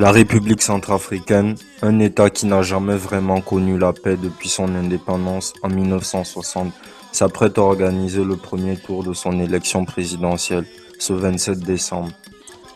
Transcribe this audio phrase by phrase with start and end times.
[0.00, 5.52] La République centrafricaine, un État qui n'a jamais vraiment connu la paix depuis son indépendance
[5.62, 6.72] en 1960,
[7.12, 10.64] s'apprête à organiser le premier tour de son élection présidentielle
[10.98, 12.12] ce 27 décembre.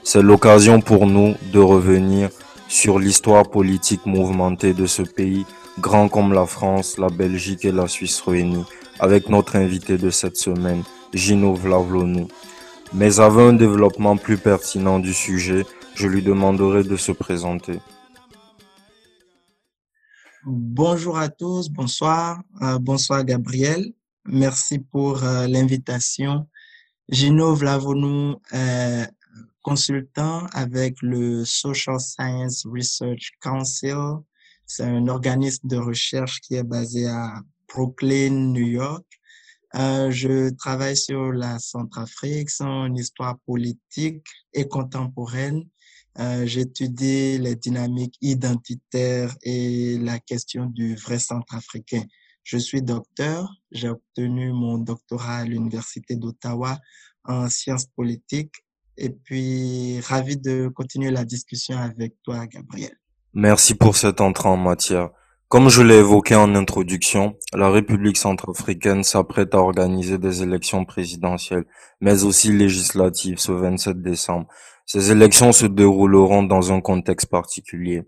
[0.03, 2.29] C'est l'occasion pour nous de revenir
[2.69, 5.47] sur l'histoire politique mouvementée de ce pays,
[5.81, 8.67] grand comme la France, la Belgique et la Suisse réunies,
[9.01, 10.83] avec notre invité de cette semaine,
[11.15, 12.29] Gino Vlavlonou.
[12.93, 17.79] Mais avant un développement plus pertinent du sujet, je lui demanderai de se présenter.
[20.47, 23.93] Bonjour à tous, bonsoir, euh, bonsoir Gabriel.
[24.27, 26.49] Merci pour euh, l'invitation.
[27.09, 29.09] Gino Vlavonou est
[29.63, 34.19] consultant avec le Social Science Research Council.
[34.67, 39.05] C'est un organisme de recherche qui est basé à Brooklyn, New York.
[39.77, 45.65] Euh, je travaille sur la Centrafrique, son histoire politique et contemporaine
[46.19, 52.03] euh, J'étudie les dynamiques identitaires et la question du vrai centrafricain.
[52.43, 53.51] Je suis docteur.
[53.73, 56.79] J'ai obtenu mon doctorat à l'Université d'Ottawa
[57.25, 58.55] en sciences politiques.
[58.97, 62.97] Et puis, ravi de continuer la discussion avec toi, Gabriel.
[63.33, 65.11] Merci pour cette entrée en matière.
[65.49, 71.65] Comme je l'ai évoqué en introduction, la République centrafricaine s'apprête à organiser des élections présidentielles,
[72.01, 74.49] mais aussi législatives ce 27 décembre.
[74.87, 78.03] Ces élections se dérouleront dans un contexte particulier.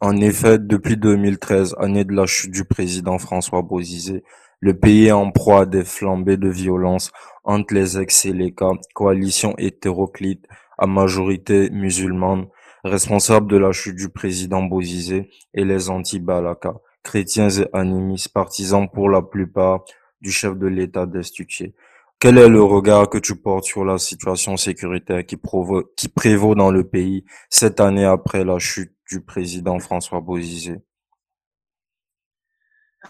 [0.00, 4.22] En effet, depuis 2013, année de la chute du président François Bozizé,
[4.60, 7.12] le pays est en proie à des flambées de violence
[7.44, 12.46] entre les ex-Séléka, coalition hétéroclite à majorité musulmane,
[12.84, 19.08] responsable de la chute du président Bozizé, et les anti-Balaka, chrétiens et animistes, partisans pour
[19.08, 19.84] la plupart
[20.20, 21.74] du chef de l'État destitué.
[22.20, 26.82] Quel est le regard que tu portes sur la situation sécuritaire qui, prévaut dans le
[26.82, 30.82] pays cette année après la chute du président François Bozizé?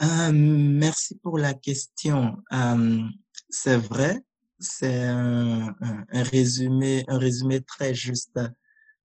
[0.03, 2.37] Euh, Merci pour la question.
[2.53, 3.01] Euh,
[3.49, 4.21] c'est vrai,
[4.59, 5.75] c'est un,
[6.11, 8.39] résumé, un résumé très juste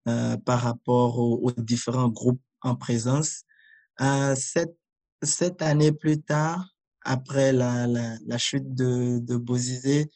[0.09, 3.45] euh, par rapport aux, différents groupes en présence.
[4.35, 4.77] cette,
[5.23, 6.72] cette année plus tard,
[7.05, 10.11] après la, chute de, de Bozizé,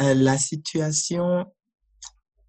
[0.00, 1.46] euh, la situation,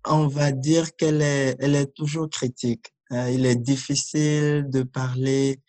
[0.06, 2.94] on va dire qu'elle est, toujours critique.
[3.12, 5.62] Euh, il est difficile de parler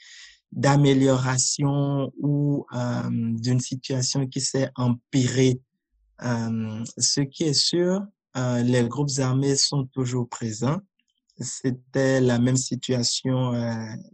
[0.51, 5.61] d'amélioration ou euh, d'une situation qui s'est empirée.
[6.21, 8.03] Ce qui est sûr,
[8.35, 10.81] les groupes armés sont toujours présents.
[11.41, 13.53] C'était la même situation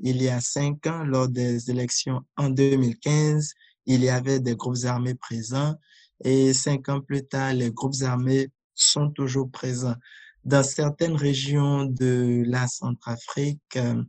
[0.02, 3.54] il y a cinq ans lors des élections en 2015
[3.86, 5.74] il y avait des groupes armés présents
[6.22, 9.96] et cinq ans plus tard, les groupes armés sont toujours présents.
[10.44, 14.02] Dans certaines régions de la Centrafrique, euh,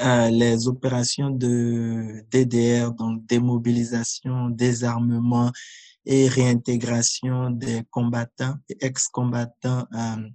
[0.00, 5.50] euh les opérations de DDR, donc démobilisation, désarmement
[6.04, 10.28] et réintégration des combattants et ex-combattants euh,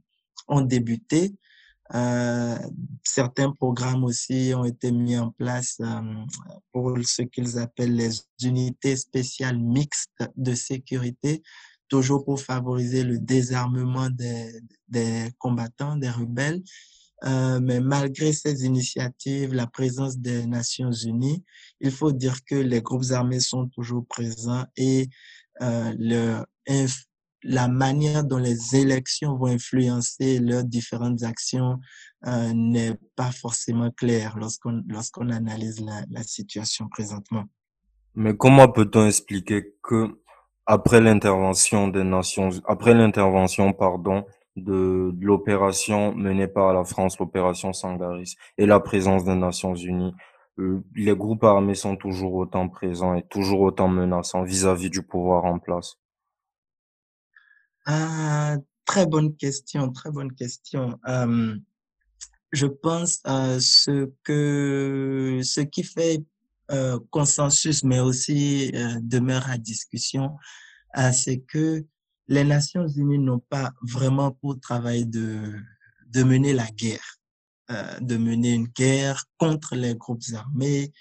[0.48, 1.34] ont débuté.
[1.96, 2.58] Euh,
[3.04, 6.02] certains programmes aussi ont été mis en place euh,
[6.72, 11.44] pour ce qu'ils appellent les unités spéciales mixtes de sécurité,
[11.88, 16.64] toujours pour favoriser le désarmement des, combattants, des rebelles.
[17.26, 21.44] Euh, mais malgré ces initiatives, la présence des Nations Unies,
[21.80, 25.10] il faut dire que les groupes armés sont toujours présents et
[25.62, 26.46] euh, leur
[27.44, 31.80] la manière dont les élections vont influencer leurs différentes actions
[32.28, 37.46] euh, n'est pas forcément claire lorsqu'on lorsqu'on analyse la, la situation présentement.
[38.16, 40.20] Mais comment peut-on expliquer que
[40.66, 44.24] après l'intervention des nations, après l'intervention, pardon,
[44.56, 50.14] de, de l'opération menée par la France, l'opération Sangaris, et la présence des Nations Unies,
[50.60, 55.02] euh, les groupes armés sont toujours autant présents et toujours autant menaçants vis-à-vis -vis du
[55.02, 55.98] pouvoir en place?
[57.86, 61.00] Ah, très bonne question, très bonne question.
[62.54, 66.24] Je pense euh, ce que ce qui fait
[66.72, 70.38] euh, consensus, mais aussi euh, demeure à discussion,
[71.12, 71.84] c'est que
[72.28, 75.56] les Nations Unies n'ont pas vraiment pour travail de
[76.10, 77.18] de mener la guerre,
[78.00, 80.94] de mener une guerre contre les groupes armés.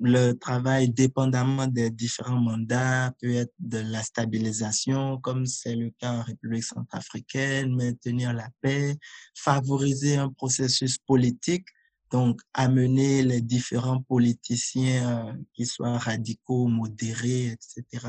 [0.00, 5.90] Euh, le travail, dépendamment des différents mandats, peut être de la stabilisation, comme c'est le
[5.90, 8.96] cas en République centrafricaine, maintenir la paix,
[9.34, 11.66] favoriser un processus politique,
[12.10, 18.06] donc amener les différents politiciens, euh, qui soient radicaux, modérés, etc.,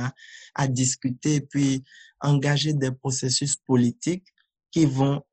[0.55, 1.83] à discuter, puis
[2.21, 4.27] engager des processus politiques
[4.71, 5.23] qui vont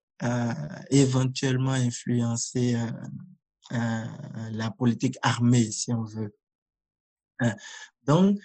[0.88, 2.74] éventuellement influencer
[3.70, 6.34] la politique armée, si on veut.
[8.06, 8.38] Donc,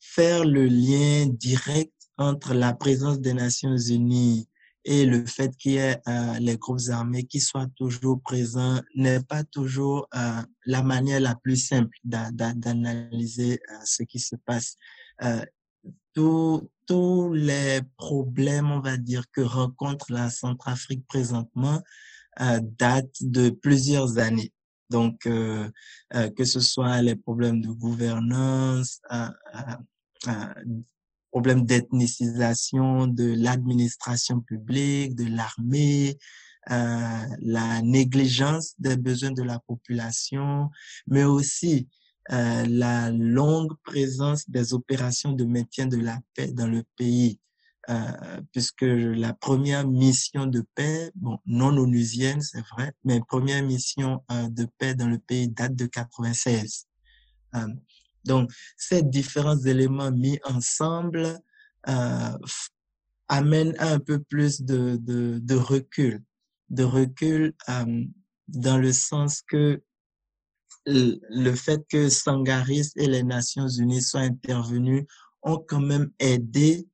[0.00, 4.48] faire le lien direct entre la présence des Nations Unies
[4.84, 9.22] et le fait qu'il y ait euh, les groupes armés qui soient toujours présents n'est
[9.22, 14.76] pas toujours euh, la manière la plus simple d'analyser euh, ce qui se passe.
[16.14, 21.82] tous les problèmes, on va dire, que rencontre la Centrafrique présentement
[22.38, 24.52] datent de plusieurs années.
[24.90, 29.00] Donc, que ce soit les problèmes de gouvernance,
[31.30, 36.18] problème d'ethnicisation de l'administration publique, de l'armée,
[36.70, 40.70] euh, la négligence des besoins de la population,
[41.06, 41.88] mais aussi
[42.30, 47.40] euh, la longue présence des opérations de maintien de la paix dans le pays.
[47.90, 54.22] Euh, puisque la première mission de paix, bon, non onusienne, c'est vrai, mais première mission
[54.30, 56.86] euh, de paix dans le pays date de 96.
[57.54, 57.66] Euh,
[58.24, 61.40] donc, ces différents éléments mis ensemble
[63.28, 66.22] amènent un peu plus de, recul,
[66.68, 67.54] de recul
[68.48, 69.82] dans le sens que
[70.84, 75.06] le fait que Sangaris et les Nations Unies soient intervenus
[75.42, 76.86] ont quand même aidé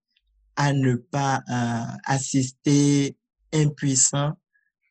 [0.57, 3.17] à ne pas euh, assister
[3.53, 4.35] impuissant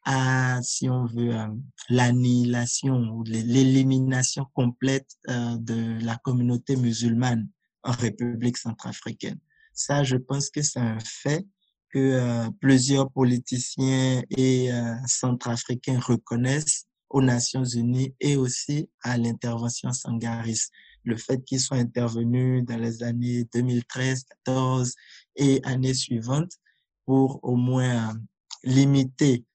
[0.06, 1.48] à, si on veut, euh,
[1.90, 7.48] l'annihilation ou l'élimination complète euh, de la communauté musulmane
[7.84, 9.40] en République centrafricaine.
[9.74, 11.46] Ça, je pense que c'est un fait
[11.90, 14.70] que euh, plusieurs politiciens et
[15.08, 20.70] centrafricains reconnaissent aux Nations Unies et aussi à l'intervention sangaris.
[21.04, 24.96] Le fait qu'ils soient intervenus dans les années 2013, 14
[25.36, 26.54] et années suivantes
[27.06, 28.14] pour au moins
[28.64, 29.46] limiter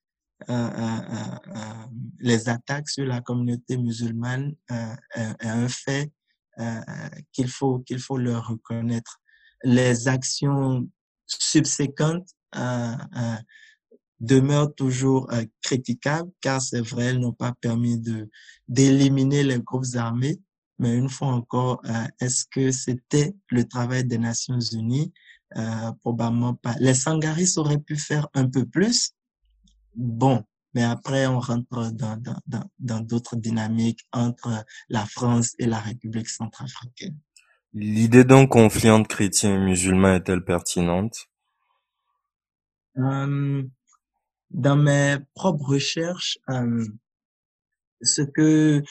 [0.49, 1.85] euh, euh, euh,
[2.19, 6.11] les attaques sur la communauté musulmane est un fait
[7.31, 9.19] qu'il faut, qu'il faut leur reconnaître.
[9.63, 10.87] Les actions
[11.25, 12.29] subséquentes
[14.19, 15.29] demeurent toujours
[15.61, 18.29] critiquables car c'est vrai, elles n'ont pas permis de
[18.67, 20.39] d'éliminer les groupes armés.
[20.79, 21.81] Mais une fois encore,
[22.19, 25.13] est-ce que c'était le travail des Nations Unies?
[26.01, 26.75] Probablement pas.
[26.79, 29.11] Les Sangaris auraient pu faire un peu plus,
[29.95, 30.43] bon,
[30.73, 31.91] mais après, on rentre
[32.79, 37.17] dans d'autres dynamiques entre la France et la République centrafricaine.
[37.73, 41.27] L'idée d'un conflit entre chrétiens et musulmans est-elle pertinente?
[42.97, 43.63] Euh,
[44.49, 46.85] dans mes propres recherches, euh,
[48.01, 48.83] ce que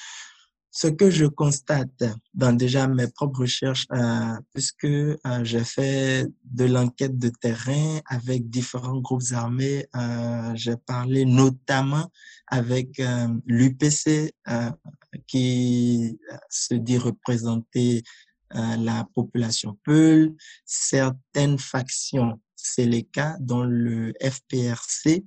[0.80, 2.04] ce que je constate
[2.34, 8.48] dans déjà mes propres recherches, euh, puisque euh, j'ai fait de l'enquête de terrain avec
[8.48, 12.08] différents groupes armés, euh, j'ai parlé notamment
[12.46, 14.70] avec euh, l'UPC euh,
[15.26, 16.16] qui
[16.48, 18.04] se dit représenter
[18.54, 20.34] la population Peul,
[20.64, 22.40] certaines factions
[23.12, 25.26] cas dont le FPRC,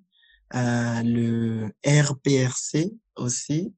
[0.54, 3.74] le RPRC aussi,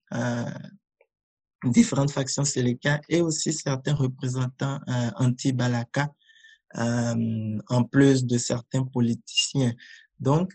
[1.66, 2.44] différentes factions
[2.82, 6.14] cas et aussi certains représentants euh, anti-Balaka,
[6.78, 9.74] euh, en plus de certains politiciens.
[10.20, 10.54] Donc,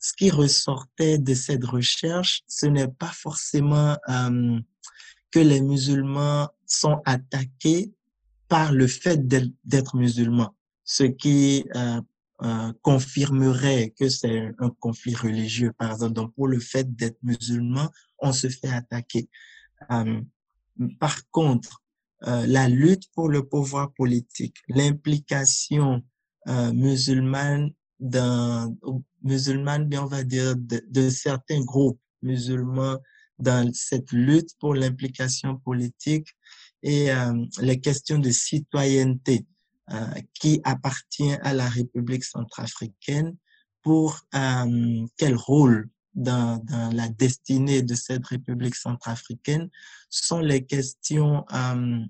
[0.00, 4.60] ce qui ressortait de cette recherche, ce n'est pas forcément euh,
[5.30, 7.92] que les musulmans sont attaqués
[8.48, 12.00] par le fait d'être musulmans, ce qui euh,
[12.42, 16.12] euh, confirmerait que c'est un conflit religieux, par exemple.
[16.12, 19.28] Donc, pour le fait d'être musulman, on se fait attaquer.
[19.90, 20.20] Euh,
[20.98, 21.82] par contre,
[22.26, 26.02] euh, la lutte pour le pouvoir politique, l'implication
[26.48, 28.76] euh, musulmane dans,
[29.22, 32.98] musulmane, bien on va dire, de, certains groupes musulmans
[33.38, 36.28] dans cette lutte pour l'implication politique
[36.82, 39.46] et euh, les questions de citoyenneté
[39.90, 43.36] euh, qui appartient à la République centrafricaine
[43.82, 49.68] pour euh, quel rôle dans, dans, la destinée de cette République centrafricaine
[50.10, 52.00] sont les questions euh,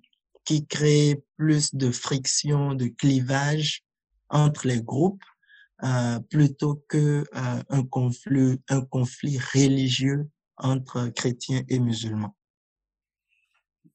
[0.45, 3.83] qui créent plus de friction, de clivage
[4.29, 5.23] entre les groupes
[5.83, 12.35] euh, plutôt que euh, un conflit, un conflit religieux entre chrétiens et musulmans.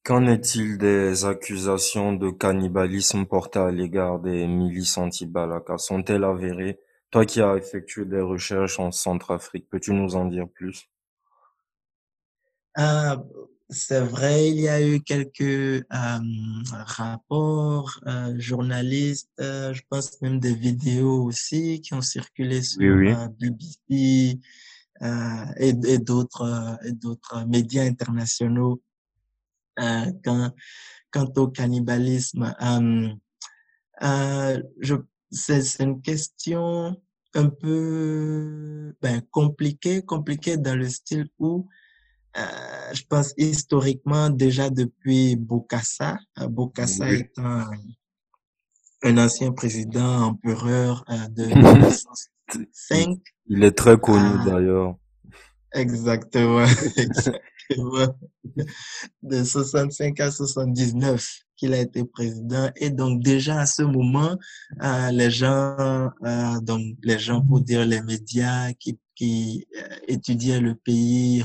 [0.04, 5.78] Qu'en est-il des accusations de cannibalisme portées à l'égard des milices anti-Balaka?
[5.78, 6.80] Sont-elles avérées?
[7.12, 10.88] Toi qui as effectué des recherches en Centrafrique, peux-tu nous en dire plus?
[12.78, 13.18] Euh,
[13.72, 16.20] C'est vrai, il y a eu quelques euh,
[16.72, 22.96] rapports euh, journalistes, euh, je pense même des vidéos aussi qui ont circulé Oui, sur
[22.96, 23.12] oui.
[23.12, 24.40] euh, BBC
[25.04, 28.82] euh, et, et d'autres euh, et d'autres médias internationaux
[29.80, 30.52] euh, quant,
[31.12, 32.56] quant au cannibalisme.
[32.62, 33.10] Euh,
[34.02, 34.96] euh, je,
[35.32, 37.00] c'est, une question
[37.36, 41.68] un peu ben, compliquée, compliquée dans le style où
[42.38, 47.20] euh, je pense historiquement déjà depuis Bokassa, euh, Bokassa Oui.
[47.22, 47.66] étant
[49.04, 51.46] un ancien président empereur euh, de
[52.54, 54.96] 1905 Il est très connu à d'ailleurs.
[55.74, 56.66] exactement,
[56.98, 58.16] exactement
[59.22, 62.72] de 65 à 79 qu'il a été président.
[62.78, 64.38] Et donc, déjà à ce moment,
[64.82, 70.76] euh, les gens, euh, donc, les gens, pour dire les médias qui, euh, étudiaient le
[70.76, 71.44] pays,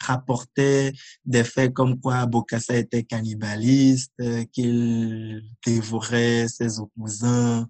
[0.00, 0.92] rapportaient
[1.24, 4.14] des faits comme quoi Bokassa était cannibaliste,
[4.52, 7.66] qu'il dévorait ses opposants,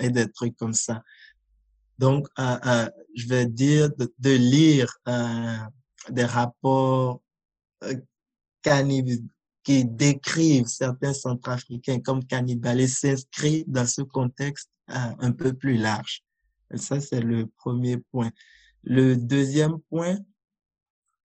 [0.00, 1.02] et des trucs comme ça.
[1.98, 4.96] Donc, je vais dire de, de lire
[6.10, 7.20] des rapports
[9.66, 16.22] qui décrivent certains centrafricains comme cannibales s'inscrit dans ce contexte euh, un peu plus large.
[16.76, 18.30] Ça, c'est le premier point.
[18.84, 20.18] Le deuxième point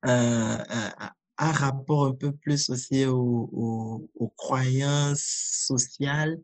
[0.07, 6.39] euh, a un rapport un peu plus aussi aux, croyances sociales.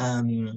[0.00, 0.52] Euh,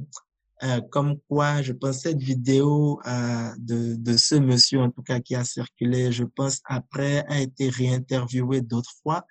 [0.61, 5.19] euh, comme quoi, je pense cette vidéo euh, de, de ce monsieur, en tout cas,
[5.19, 9.25] qui a circulé, je pense, après, a été réinterviewé d'autres fois,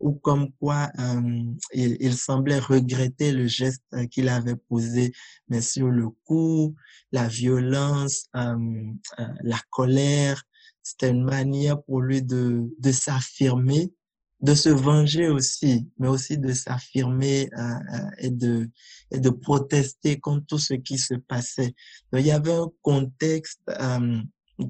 [0.00, 1.42] ou comme quoi euh,
[1.74, 5.12] il, il, semblait regretter le geste qu'il avait posé,
[5.48, 6.74] mais sur le coup,
[7.12, 10.42] la violence, la colère,
[10.82, 13.92] c'était une manière pour lui de, de s'affirmer
[14.40, 18.70] de se venger aussi, mais aussi de s'affirmer euh, euh, et, de,
[19.10, 21.74] et de protester contre tout ce qui se passait.
[22.12, 24.20] Donc, il y avait un contexte euh,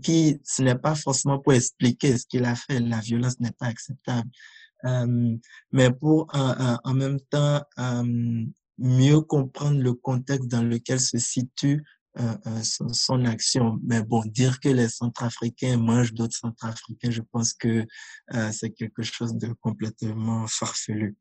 [0.03, 3.67] qui, ce n'est pas forcément pour expliquer ce qu'il a fait, la violence n'est pas
[3.67, 8.45] acceptable, euh, mais pour en même temps euh,
[8.79, 11.85] mieux comprendre le contexte dans lequel se situe
[12.19, 13.79] euh, son, son, action.
[13.85, 17.87] Mais bon, dire que les Centrafricains mangent d'autres Centrafricains, je pense que
[18.35, 21.17] euh, c'est quelque chose de complètement farfelu.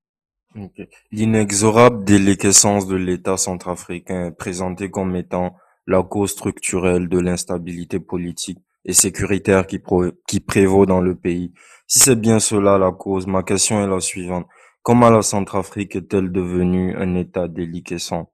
[1.11, 8.57] L'inexorable déliquescence de l'État centrafricain est présenté comme étant la cause structurelle de l'instabilité politique
[8.87, 11.53] et sécuritaire qui, prévaut dans le pays.
[11.87, 14.47] Si c'est bien cela la cause, ma question est la suivante.
[14.81, 18.31] Comment la Centrafrique est-elle devenue un État déliquescent?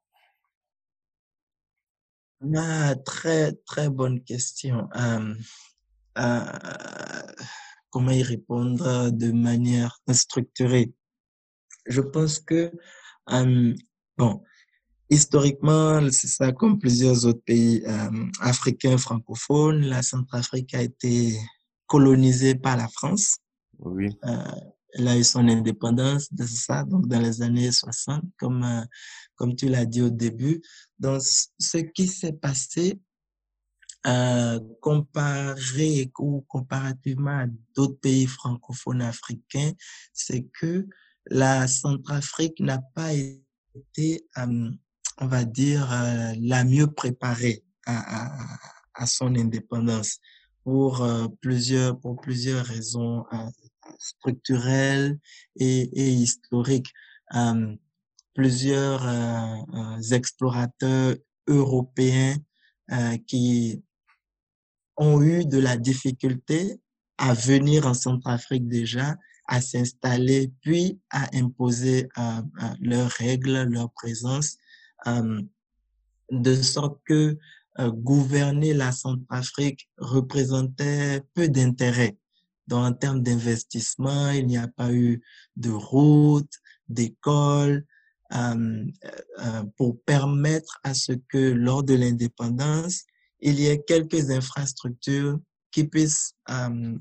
[2.56, 4.88] Ah, très, très bonne question.
[4.96, 5.34] Euh,
[6.20, 6.40] euh,
[7.90, 10.94] comment y répondre de manière structurée?
[11.88, 12.72] Je pense que,
[13.32, 13.74] euh,
[14.18, 14.44] bon,
[15.14, 21.38] historiquement, c'est ça, comme plusieurs autres pays euh, africains francophones, la Centrafrique a été
[21.86, 23.38] colonisée par la France.
[23.80, 24.10] Oui.
[24.26, 24.44] Euh,
[24.94, 28.84] elle a eu son indépendance de ça, donc dans les années 60, comme, euh,
[29.36, 30.62] comme tu l'as dit au début.
[31.00, 33.00] Donc, ce qui s'est passé,
[34.06, 39.72] euh, comparé ou comparativement à d'autres pays francophones africains,
[40.12, 40.86] c'est que
[41.28, 44.72] la Centrafrique n'a pas été, euh,
[45.20, 50.20] on va dire, euh, la mieux préparée à, son indépendance
[50.64, 53.26] pour euh, plusieurs pour plusieurs raisons
[54.00, 55.20] structurelles
[55.58, 56.94] et, historiques.
[58.34, 59.04] plusieurs
[60.12, 61.16] explorateurs
[61.48, 62.36] européens
[63.28, 63.84] qui
[64.98, 66.80] ont eu de la difficulté
[67.18, 69.16] à venir en Centrafrique déjà,
[69.48, 72.42] à s'installer, puis à imposer euh,
[72.80, 74.63] leurs règles, leur présence, euh,
[75.06, 77.38] de sorte que
[77.80, 82.18] euh, gouverner la Centrafrique représentait peu d'intérêt.
[82.68, 85.22] Donc, en termes d'investissement, il n'y a pas eu
[85.56, 86.52] de route,
[86.88, 87.86] d'école,
[88.34, 88.86] euh,
[89.40, 93.04] euh, pour permettre à ce que lors de l'indépendance,
[93.40, 95.40] il y ait quelques infrastructures
[95.72, 96.98] qui puissent euh,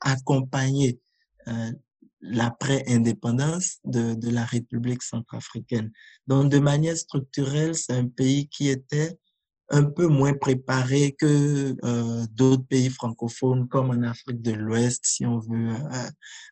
[0.00, 0.98] accompagner
[2.20, 5.92] l'après-indépendance de, de la République centrafricaine.
[6.26, 9.18] Donc, de manière structurelle, c'est un pays qui était
[9.70, 15.26] un peu moins préparé que euh, d'autres pays francophones comme en Afrique de l'Ouest, si
[15.26, 15.74] on veut,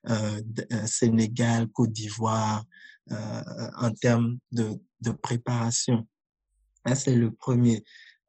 [0.09, 0.41] euh,
[0.73, 2.65] euh, Sénégal, Côte d'Ivoire,
[3.09, 6.09] en termes de, de préparation.
[6.85, 7.85] Ça, c'est le premier.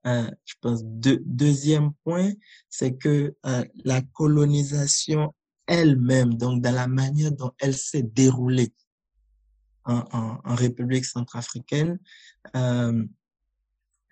[0.06, 0.82] je pense.
[0.84, 2.32] De, deuxième point,
[2.70, 3.36] c'est que
[3.84, 5.34] la colonisation
[5.68, 8.74] elle-même, donc dans la manière dont elle s'est déroulée
[9.86, 10.04] en,
[10.44, 12.00] en, République centrafricaine,
[12.56, 13.04] euh,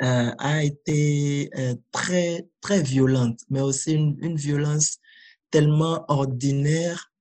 [0.01, 4.99] euh, a été euh, très, très violente, mais aussi une, une violence
[5.51, 7.11] tellement ordinaire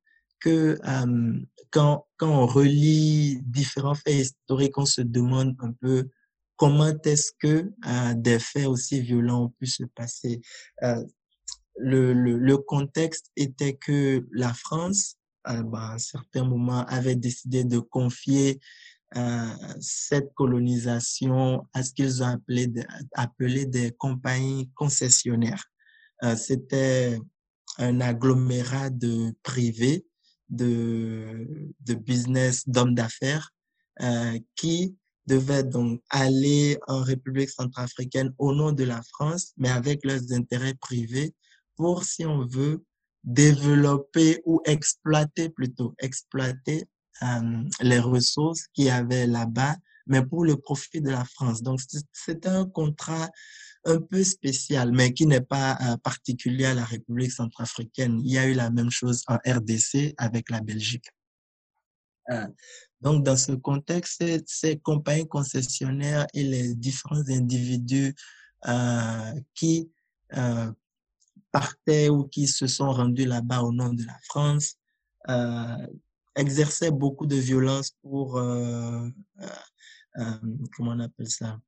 [0.40, 6.08] que euh, quand, quand on relit différents faits historiques, on se demande un peu
[6.56, 10.40] comment est-ce que euh, des faits aussi violents ont pu se passer.
[10.82, 11.04] Euh,
[11.76, 15.16] le, le, le, contexte était que la France,
[15.48, 18.60] euh, ben, à un certain moment, avait décidé de confier
[19.16, 19.46] euh,
[19.80, 22.72] cette colonisation à ce qu'ils ont appelé,
[23.14, 25.64] appelé des compagnies concessionnaires.
[26.24, 27.20] Euh, C'était
[27.78, 30.04] un agglomérat de privés,
[30.48, 33.50] de, de business, d'hommes d'affaires
[34.02, 40.04] euh, qui devaient donc aller en République centrafricaine au nom de la France, mais avec
[40.04, 41.34] leurs intérêts privés
[41.76, 42.84] pour, si on veut,
[43.24, 46.84] développer ou exploiter plutôt, exploiter
[47.22, 49.76] euh, les ressources qu'il y avait là-bas,
[50.06, 51.62] mais pour le profit de la France.
[51.62, 51.80] Donc,
[52.12, 53.30] c'est un contrat
[53.86, 58.20] un peu spécial, mais qui n'est pas euh, particulier à la République centrafricaine.
[58.24, 61.06] Il y a eu la même chose en RDC avec la Belgique.
[62.30, 62.46] Euh,
[63.00, 68.14] donc, dans ce contexte, ces compagnies concessionnaires et les différents individus
[68.66, 69.90] euh, qui
[71.54, 74.74] partaient ou qui se sont rendus là-bas au nom de la France
[75.28, 75.86] euh,
[76.34, 79.08] exerçaient beaucoup de violence pour, euh,
[80.18, 80.38] euh,
[80.76, 81.60] comment on appelle ça,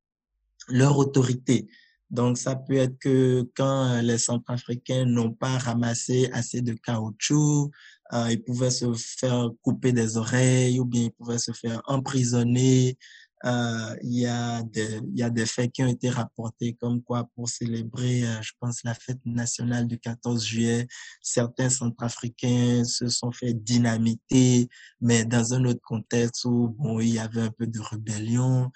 [0.68, 1.68] leur autorité.
[2.10, 7.70] Donc, ça peut être que quand les Centrafricains n'ont pas ramassé assez de caoutchouc,
[8.12, 12.96] ils pouvaient se faire couper des oreilles ou bien ils pouvaient se faire emprisonner.
[13.44, 17.02] Euh, il, y a des, il y a des faits qui ont été rapportés comme
[17.02, 20.86] quoi pour célébrer, euh, je pense, la fête nationale du 14 juillet,
[21.20, 24.68] certains Centrafricains se sont fait dynamiter,
[25.00, 28.70] mais dans un autre contexte où bon, il y avait un peu de rébellion.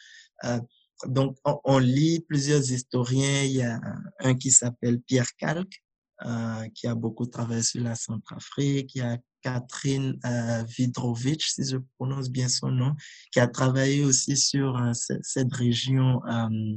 [0.44, 0.60] Euh,
[1.06, 3.42] donc, on, on, lit plusieurs historiens.
[3.44, 3.80] Il y a
[4.18, 5.82] un qui s'appelle Pierre Calque,
[6.26, 8.98] euh, qui a beaucoup travaillé sur la Centrafrique.
[9.42, 12.94] Catherine euh, Vidrovich, si je prononce bien son nom,
[13.32, 16.76] qui a travaillé aussi sur euh, cette région euh,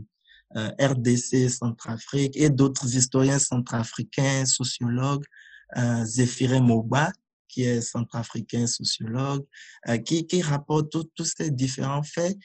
[0.56, 5.26] euh RDC, Centrafrique, et d'autres historiens centrafricains, sociologues,
[5.78, 7.12] euh, Zéphiré Moba,
[7.48, 9.46] qui est centrafricain sociologue,
[10.06, 12.36] qui, qui rapporte tous ces différents faits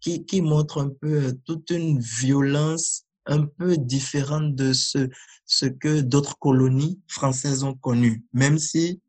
[0.00, 5.08] qui, qui montre un peu toute une violence un peu différente de ce,
[5.46, 9.00] ce que d'autres colonies françaises ont connu, même si,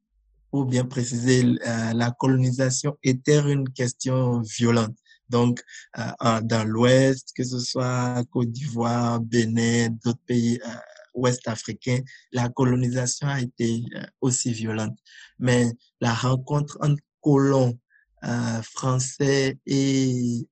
[0.53, 4.95] pour bien préciser, euh, la colonisation était une question violente.
[5.27, 5.59] Donc,
[5.97, 10.75] euh, dans l'Ouest, que ce soit Côte d'Ivoire, Bénin, d'autres pays euh,
[11.15, 13.81] ouest africains, la colonisation a été
[14.21, 14.95] aussi violente.
[15.39, 17.75] Mais la rencontre entre colons
[18.23, 20.47] euh, français et,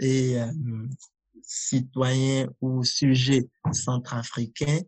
[0.00, 0.86] et euh,
[1.44, 4.80] citoyens ou sujets centrafricains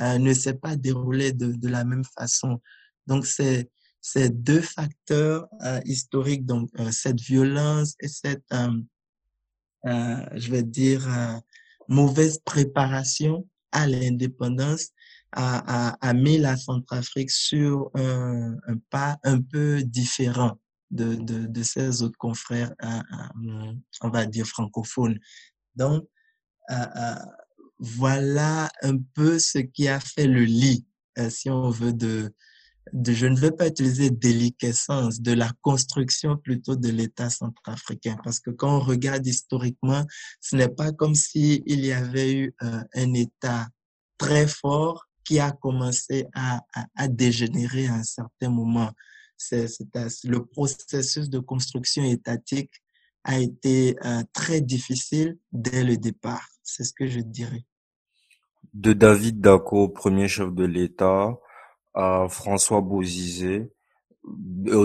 [0.00, 2.62] euh, ne s'est pas déroulée de, de, la même façon.
[3.06, 3.68] Donc, c'est
[4.00, 8.44] ces deux facteurs euh, historiques, donc cette violence et cette,
[9.84, 11.06] je vais dire,
[11.88, 14.90] mauvaise préparation à l'indépendance
[15.32, 18.56] a, mis la Centrafrique sur un,
[18.90, 20.58] pas un peu différent
[20.90, 21.14] de,
[21.46, 25.18] de, ses autres confrères, euh, euh, on va dire francophones.
[25.76, 26.04] Donc,
[26.70, 27.14] euh,
[27.78, 30.86] voilà un peu ce qui a fait le lit,
[31.28, 32.34] si on veut, de,
[32.92, 38.16] de, je ne veux pas utiliser déliquescence, de la construction plutôt de l'État centrafricain.
[38.22, 40.04] Parce que quand on regarde historiquement,
[40.40, 43.68] ce n'est pas comme s'il y avait eu euh, un État
[44.18, 48.90] très fort qui a commencé à, à, à, dégénérer à un certain moment
[49.40, 49.66] c'est,
[50.24, 52.72] le processus de construction étatique
[53.24, 56.46] a été euh, très difficile dès le départ.
[56.62, 57.64] C'est ce que je dirais.
[58.74, 61.38] De David Daco, premier chef de l'État,
[61.94, 63.70] à François Bozizé,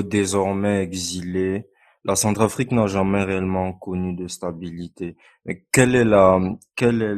[0.03, 1.67] désormais exilé,
[2.03, 5.17] la Centrafrique n'a jamais réellement connu de stabilité.
[5.43, 6.39] Mais quelle est la,
[6.75, 7.15] quelle est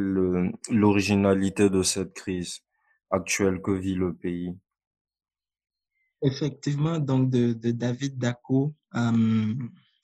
[0.70, 2.62] l'originalité de cette crise
[3.10, 4.58] actuelle que vit le pays?
[6.22, 9.54] Effectivement, donc de, de David Daco euh,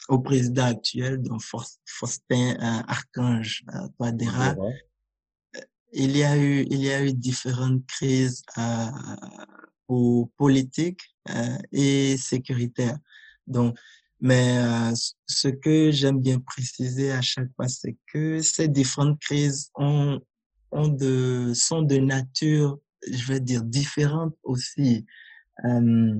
[0.09, 1.41] au président actuel, donc
[1.85, 4.55] Faustin euh, Archange euh, euh,
[5.93, 8.43] il y a eu il y a eu différentes crises
[9.93, 12.97] euh, politiques euh, et sécuritaires.
[13.47, 13.77] Donc,
[14.19, 14.57] mais
[15.27, 20.21] ce que j'aime bien préciser à chaque fois, c'est que ces différentes crises ont,
[20.71, 22.79] ont de, sont de nature,
[23.11, 25.05] je vais dire, différente aussi.
[25.65, 26.15] Euh,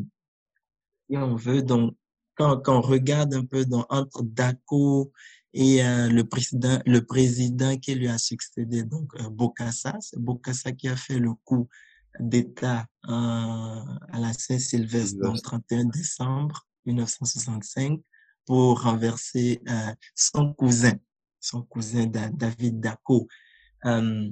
[1.11, 1.61] on veut.
[1.61, 1.95] Donc,
[2.35, 5.11] quand, quand on regarde un peu dans, entre Dako
[5.53, 10.71] et euh, le président le président qui lui a succédé donc euh, Bokassa c'est Bokassa
[10.71, 11.69] qui a fait le coup
[12.19, 17.99] d'État euh, à la Saint-Sylvestre le 31 décembre 1965
[18.45, 20.93] pour renverser euh, son cousin
[21.39, 23.27] son cousin David Dako
[23.85, 24.29] euh,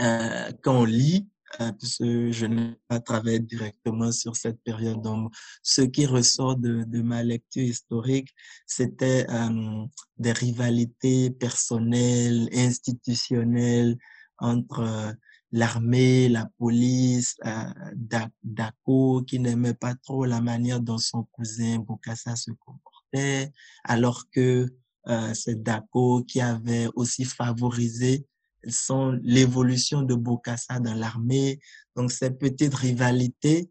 [0.00, 1.28] euh, quand on lit
[1.60, 5.00] euh, puisque je n'ai pas travaillé directement sur cette période.
[5.00, 8.34] Donc, ce qui ressort de, de ma lecture historique,
[8.66, 9.86] c'était euh,
[10.18, 13.96] des rivalités personnelles, institutionnelles
[14.38, 15.12] entre euh,
[15.52, 22.36] l'armée, la police, euh, Dako, qui n'aimait pas trop la manière dont son cousin Bokassa
[22.36, 23.52] se comportait,
[23.84, 24.68] alors que
[25.08, 28.26] euh, c'est Dako qui avait aussi favorisé
[28.66, 31.60] sont l'évolution de Bokassa dans l'armée.
[31.96, 33.70] Donc, ces petites rivalités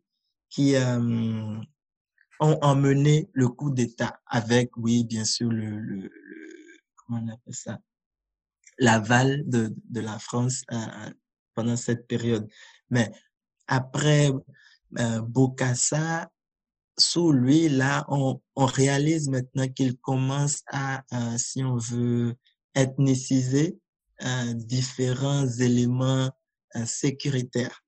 [0.49, 1.57] qui euh,
[2.39, 6.11] ont emmené le coup d'État avec, oui, bien sûr, le, le, le,
[6.95, 7.79] comment on appelle ça,
[8.79, 11.11] l'aval de, de la France euh,
[11.57, 12.47] pendant cette période.
[12.91, 13.11] Mais
[13.67, 14.31] après
[14.99, 16.29] euh, Bokassa,
[16.99, 22.35] sous lui, là, on, réalise maintenant qu'il commence à, euh, si on veut,
[22.75, 23.79] ethniciser
[24.23, 26.29] euh, différents éléments
[26.85, 27.83] sécuritaires.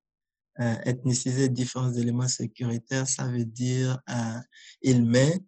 [0.83, 3.97] Ethniciser différents éléments sécuritaires, ça veut dire
[4.81, 5.39] il met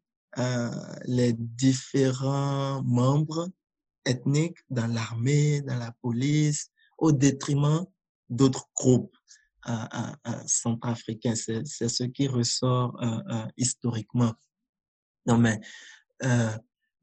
[1.05, 3.49] les différents membres
[4.05, 7.85] ethniques dans l'armée, dans la police, au détriment
[8.31, 9.15] d'autres groupes
[9.69, 9.73] euh,
[10.27, 11.35] euh, centrafricains.
[11.35, 14.33] C'est ce qui ressort euh, historiquement.
[15.27, 15.59] Non, mais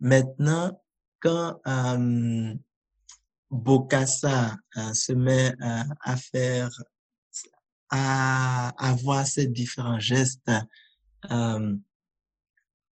[0.01, 0.83] maintenant,
[1.21, 1.61] quand
[3.51, 6.71] Bokassa euh, se met euh, à faire,
[7.91, 10.51] à avoir ces différents gestes.
[11.31, 11.77] Euh,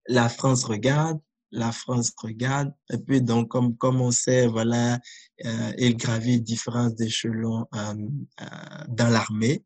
[0.07, 1.19] la France regarde,
[1.51, 4.99] la France regarde, et puis donc comme on sait, voilà,
[5.45, 7.93] euh, il gravit différents échelons euh,
[8.41, 8.45] euh,
[8.89, 9.63] dans l'armée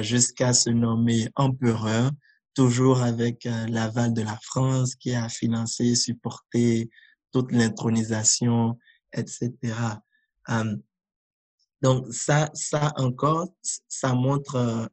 [0.00, 2.10] jusqu'à se nommer empereur,
[2.54, 6.88] toujours avec l'aval de la France qui a financé, supporté
[7.32, 8.78] toute l'intronisation,
[9.12, 9.52] etc.
[11.82, 13.52] Donc ça, ça encore,
[13.88, 14.88] ça montre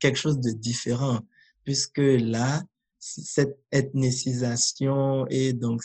[0.00, 1.20] quelque chose de différent,
[1.62, 2.64] puisque là,
[3.00, 5.82] cette ethnicisation et donc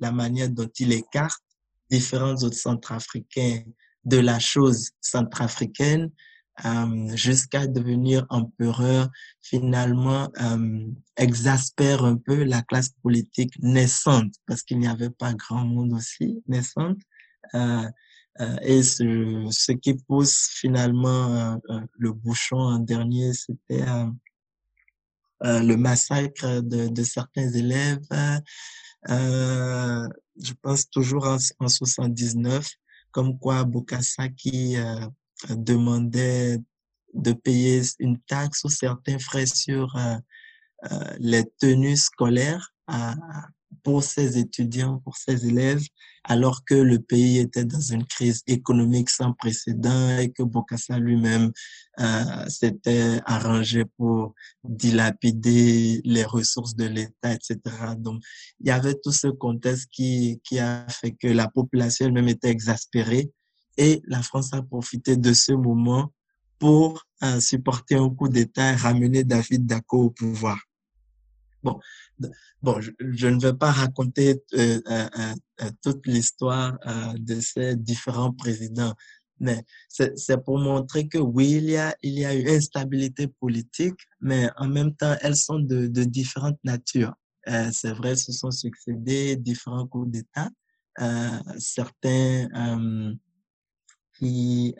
[0.00, 1.42] la manière dont il écarte
[1.90, 3.62] différents autres centrafricains
[4.04, 6.10] de la chose centrafricaine
[6.64, 9.10] euh, jusqu'à devenir empereur,
[9.42, 10.86] finalement euh,
[11.18, 16.42] exaspère un peu la classe politique naissante, parce qu'il n'y avait pas grand monde aussi
[16.48, 16.96] naissante.
[17.54, 17.82] Euh,
[18.40, 23.84] euh, et ce, ce qui pousse finalement euh, euh, le bouchon en dernier, c'était
[25.42, 28.00] le massacre de, de certains élèves.
[29.06, 32.68] je pense toujours en, en 79,
[33.10, 34.76] comme quoi Bokassa qui
[35.50, 36.58] demandait
[37.14, 39.96] de payer une taxe ou certains frais sur
[41.18, 43.14] les tenues scolaires à,
[43.82, 45.82] pour ses étudiants, pour ses élèves,
[46.24, 51.52] alors que le pays était dans une crise économique sans précédent et que Bokassa lui-même
[52.00, 57.58] euh, s'était arrangé pour dilapider les ressources de l'État, etc.
[57.98, 58.22] Donc,
[58.60, 62.50] il y avait tout ce contexte qui, qui a fait que la population elle-même était
[62.50, 63.30] exaspérée
[63.76, 66.12] et la France a profité de ce moment
[66.58, 70.58] pour euh, supporter un coup d'État et ramener David Dako au pouvoir.
[71.66, 71.80] Bon,
[72.62, 74.80] bon je, ne vais pas raconter euh,
[75.82, 78.94] toute l'histoire euh, de ces différents présidents,
[79.40, 83.98] mais c'est pour montrer que oui, il y, a, il y a eu instabilité politique,
[84.20, 87.14] mais en même temps, elles sont de, de différentes natures.
[87.48, 90.48] Euh, c'est vrai, se sont succédés différents coups d'État,
[91.58, 92.48] certains
[94.16, 94.74] qui,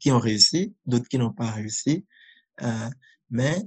[0.00, 2.06] qui ont réussi, d'autres qui n'ont pas réussi,
[3.30, 3.62] mais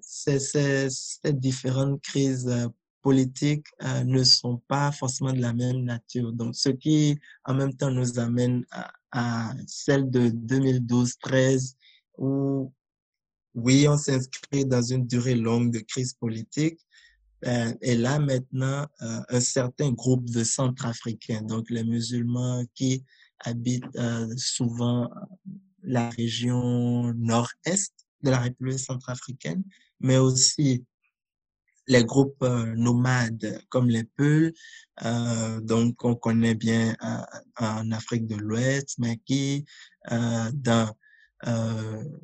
[0.00, 0.88] ces,
[1.32, 2.68] différentes crises euh,
[3.02, 6.32] politiques euh, ne sont pas forcément de la même nature.
[6.32, 8.64] Donc, ce qui en même temps nous amène
[9.12, 11.74] à, celle de 2012-13
[12.18, 12.72] où,
[13.54, 16.78] oui, on s'inscrit dans une durée longue de crise politique.
[17.46, 23.04] Euh, et là, maintenant, un certain groupe de centrafricains, donc les musulmans qui
[23.38, 23.84] habitent
[24.36, 25.08] souvent
[25.84, 29.62] la région nord-est de la République centrafricaine,
[30.00, 30.84] mais aussi
[31.88, 34.52] les groupes euh, nomades comme les Peuls,
[35.04, 37.22] euh, donc on connaît bien euh,
[37.56, 39.64] en Afrique de l'Ouest, mais qui,
[40.10, 40.90] dans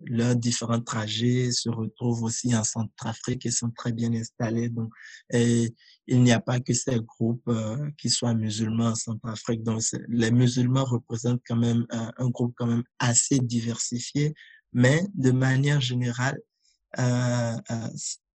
[0.07, 4.68] leurs différents trajets se retrouvent aussi en Centrafrique et sont très bien installés.
[4.68, 4.90] Donc,
[5.30, 5.72] et
[6.09, 7.48] il n'y a pas que ces groupes
[7.96, 9.62] qui soient musulmans en Centrafrique.
[9.62, 14.35] Donc, les musulmans représentent quand même euh, un groupe quand même assez diversifié,
[14.74, 16.38] mais de manière générale,
[16.98, 17.88] euh, euh,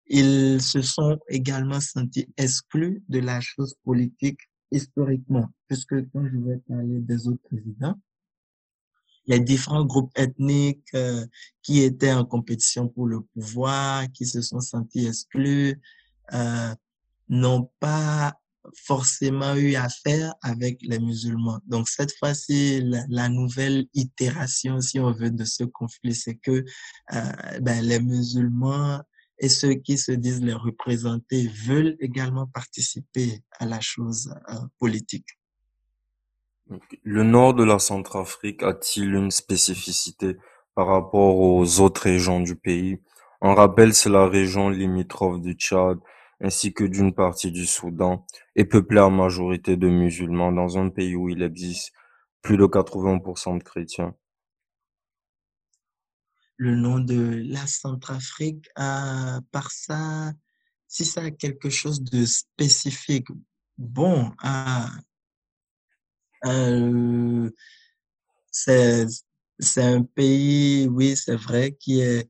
[0.07, 4.39] ils se sont également sentis exclus de la chose politique
[4.71, 7.95] historiquement, puisque quand je vais parler des autres présidents,
[9.27, 11.25] les différents groupes ethniques euh,
[11.61, 15.79] qui étaient en compétition pour le pouvoir, qui se sont sentis exclus,
[16.33, 16.73] euh,
[17.27, 18.39] n'ont pas
[18.75, 21.59] forcément eu affaire avec les musulmans.
[21.65, 26.63] Donc cette fois-ci, la, nouvelle itération, si on veut, de ce conflit, c'est que
[27.13, 29.01] euh, ben, les musulmans
[29.39, 35.27] et ceux qui se disent les représenter veulent également participer à la chose euh, politique.
[37.03, 40.37] Le nord de la Centrafrique a-t-il une spécificité
[40.75, 42.99] par rapport aux autres régions du pays?
[43.41, 45.97] En rappel, c'est la région limitrophe du Tchad
[46.41, 48.25] ainsi que d'une partie du Soudan
[48.55, 51.91] est peuplée à majorité de musulmans dans un pays où il existe
[52.41, 54.15] plus de 80% de chrétiens.
[56.57, 60.33] Le nom de la Centrafrique, euh, par ça,
[60.87, 63.27] si ça a quelque chose de spécifique,
[63.77, 64.31] bon,
[66.45, 67.49] euh,
[68.51, 69.07] c'est,
[69.77, 72.29] un pays, oui, c'est vrai, qui est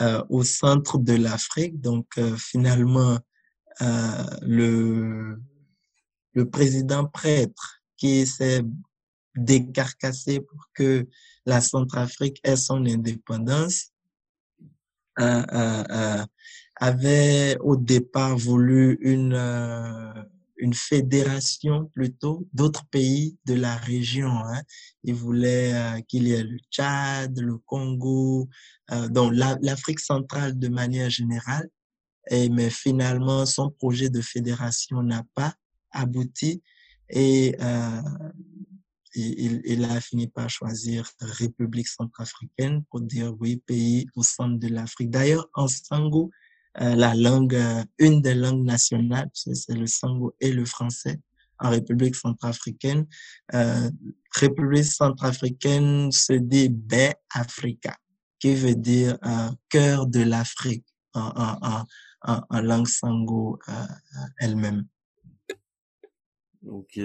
[0.00, 1.80] euh, au centre de l'Afrique.
[1.80, 3.18] Donc, euh, finalement,
[3.80, 5.40] le,
[6.34, 8.62] le président prêtre qui s'est
[9.36, 11.06] décarcassé pour que
[11.46, 13.92] la Centrafrique ait son indépendance,
[15.20, 16.24] euh, euh, euh
[16.80, 19.34] avait au départ voulu une
[20.58, 24.28] une fédération plutôt d'autres pays de la région.
[24.28, 24.62] Hein.
[25.04, 28.48] Il voulait euh, qu'il y ait le Tchad, le Congo,
[28.90, 31.68] euh, donc l'Afrique centrale de manière générale.
[32.30, 35.54] Mais finalement, son projet de fédération n'a pas
[35.92, 36.62] abouti
[37.10, 38.02] et euh,
[39.14, 45.10] il, a fini par choisir République centrafricaine pour dire oui, pays au centre de l'Afrique.
[45.10, 46.30] D'ailleurs, en Sango,
[46.80, 51.18] euh, la langue, euh, une des langues nationales, c'est le sango et le français
[51.58, 53.06] en République centrafricaine.
[54.32, 57.96] République centrafricaine se dit Bé Africa,
[58.38, 59.18] qui veut dire
[59.68, 60.86] cœur de l'Afrique
[62.28, 63.72] en, en, langue sango euh,
[64.38, 64.86] elle-même.
[66.66, 67.00] Ok.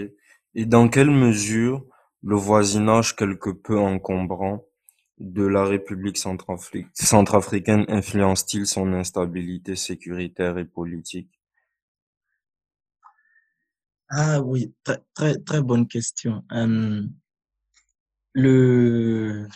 [0.55, 1.85] Et dans quelle mesure
[2.21, 4.65] le voisinage quelque peu encombrant
[5.19, 11.39] de la République centrafricaine influence-t-il son instabilité sécuritaire et politique?
[14.09, 16.43] Ah oui, très, très, très bonne question.
[16.51, 17.01] Euh,
[18.33, 19.47] le,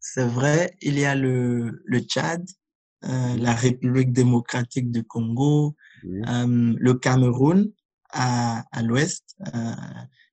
[0.00, 2.63] c'est vrai, il y a le, le Tchad, euh,
[3.04, 7.70] la République démocratique du Congo, euh, le Cameroun
[8.10, 9.74] à, à l'ouest, euh,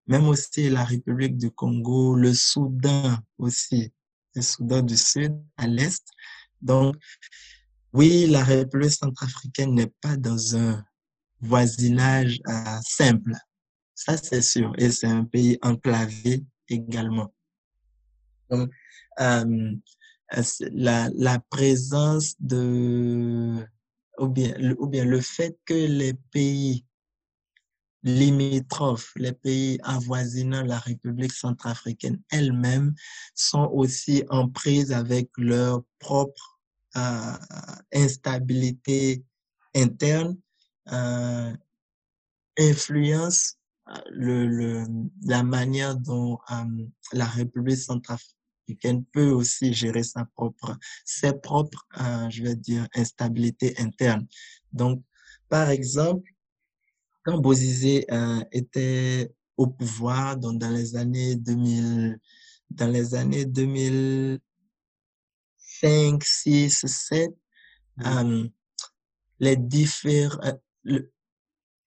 [0.08, 3.92] même aussi la République du Congo, le Soudan aussi
[4.36, 6.06] le Soudan du Sud à l'est.
[6.62, 6.96] Donc,
[7.94, 10.84] oui, la République centrafricaine n'est pas dans un
[11.42, 13.34] voisinage euh, simple.
[13.96, 14.74] Ça, c'est sûr.
[14.78, 17.34] Et c'est un pays enclavé également.
[18.50, 18.72] Donc,
[19.20, 19.76] euh,
[20.72, 23.66] la, la présence de,
[24.18, 26.86] ou bien, ou bien le fait que les pays
[28.04, 32.96] limitrophes, les pays avoisinant la République centrafricaine elle-même
[33.36, 36.60] sont aussi en prise avec leur propre
[36.98, 37.38] euh,
[37.94, 39.24] instabilité
[39.76, 40.38] interne,
[40.92, 41.54] euh,
[42.58, 43.58] influence
[44.10, 44.84] le, le,
[45.26, 48.41] la manière dont euh, la République centrafricaine
[49.12, 54.28] peut aussi gérer sa propre, ses propres, euh, je vais dire, instabilité interne.
[54.72, 55.04] Donc,
[55.50, 56.32] par exemple,
[57.24, 62.18] quand Bozizé euh, était au pouvoir, donc dans les années 2000,
[62.72, 67.32] dans les années 2005, 6, 7,
[68.06, 68.48] euh,
[69.40, 70.54] les différents, euh,
[70.84, 71.12] le,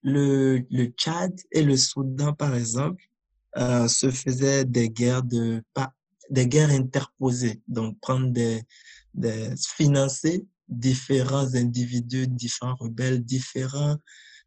[0.02, 3.02] le, le, Tchad et le Soudan, par exemple,
[3.56, 5.92] euh, se faisaient des guerres de, pas,
[6.30, 8.62] des guerres interposées, donc prendre des,
[9.14, 13.96] des financer différents individus, différents rebelles, différents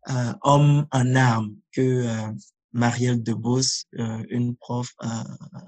[0.09, 2.31] euh, homme en armes que euh,
[2.71, 4.93] Marielle Debos, euh, une prof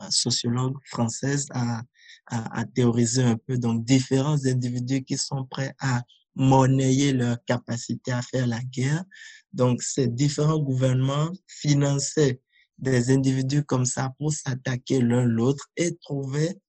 [0.09, 1.81] sociologue française, a,
[2.27, 3.57] a, a, théorisé un peu.
[3.57, 6.03] Donc, différents individus qui sont prêts à
[6.35, 9.03] monnayer leur capacité à faire la guerre.
[9.51, 12.39] Donc, ces différents gouvernements finançaient
[12.79, 16.59] des individus comme ça pour s'attaquer l'un l'autre et trouver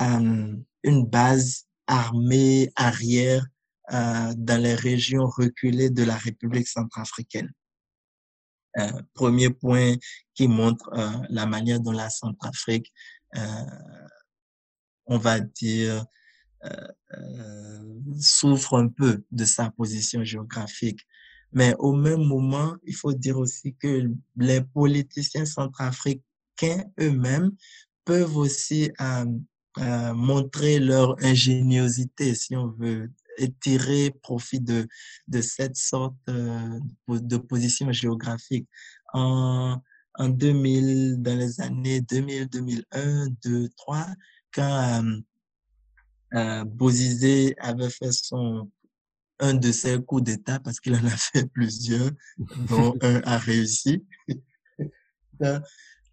[0.00, 3.46] euh, une base armée arrière
[3.90, 7.50] dans les régions reculées de la République centrafricaine.
[9.14, 9.94] premier point
[10.34, 10.90] qui montre
[11.30, 12.92] la manière dont la Centrafrique,
[15.06, 16.04] on va dire,
[18.20, 21.00] souffre un peu de sa position géographique.
[21.52, 27.52] Mais au même moment, il faut dire aussi que les politiciens centrafricains eux-mêmes
[28.04, 29.24] peuvent aussi euh,
[29.78, 34.88] euh, montrer leur ingéniosité, si on veut, et tirer profit de,
[35.28, 38.68] de cette sorte euh, de position géographique.
[39.14, 39.80] En,
[40.14, 44.06] en 2000, dans les années 2000, 2001, 2003, 3,
[44.52, 45.22] quand
[46.34, 48.70] euh, Bozizé avait fait son
[49.40, 52.10] un de ses coups d'État parce qu'il en a fait plusieurs,
[52.68, 54.04] dont un a réussi.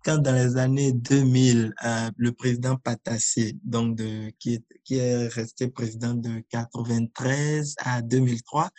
[0.04, 5.28] Quand dans les années 2000, euh, le président Patassé, donc de, qui, est, qui est
[5.28, 8.70] resté président de 93 à 2003,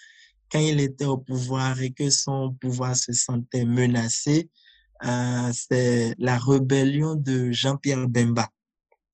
[0.51, 4.49] quand il était au pouvoir et que son pouvoir se sentait menacé,
[5.05, 8.49] euh, c'est la rébellion de Jean-Pierre Bemba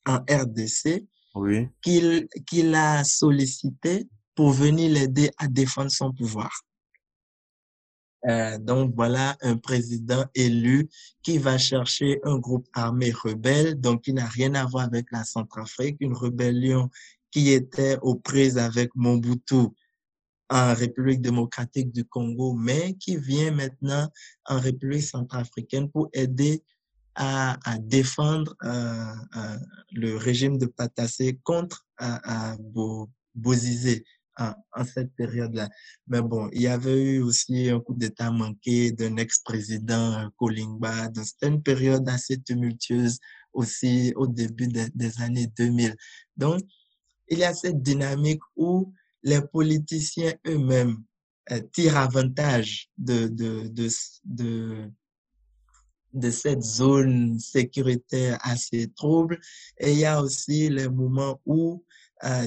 [0.06, 1.68] en RDC oui.
[1.80, 4.06] qu'il qu'il a sollicité
[4.42, 6.50] pour venir l'aider à défendre son pouvoir.
[8.26, 10.88] Euh, donc voilà un président élu
[11.22, 15.22] qui va chercher un groupe armé rebelle, donc qui n'a rien à voir avec la
[15.22, 16.90] Centrafrique, une rébellion
[17.30, 19.68] qui était aux prises avec Mobutu
[20.50, 24.08] en République démocratique du Congo, mais qui vient maintenant
[24.46, 26.64] en République centrafricaine pour aider
[27.14, 29.56] à, à défendre euh, euh,
[29.92, 31.86] le régime de Patassé contre
[33.36, 34.04] Bozizé
[34.38, 35.68] en, cette période-là.
[36.06, 41.10] Mais bon, il y avait eu aussi un coup d'État manqué d'un ex-président Kolingba.
[41.22, 43.18] C'était une période assez tumultueuse
[43.52, 45.94] aussi au début des années 2000.
[46.36, 46.62] Donc,
[47.28, 48.92] il y a cette dynamique où
[49.22, 51.02] les politiciens eux-mêmes
[51.50, 53.68] euh, tirent avantage de, de,
[54.24, 54.90] de,
[56.12, 59.40] de cette zone sécuritaire assez trouble.
[59.78, 61.84] Et il y a aussi les moments où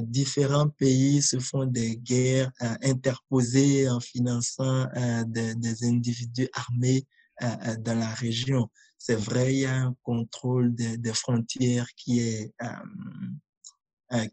[0.03, 4.87] différents pays se font des guerres interposées en finançant
[5.27, 7.05] des, des, individus armés
[7.41, 8.69] dans la région.
[8.97, 12.53] C'est vrai, il y a un contrôle des, frontières qui est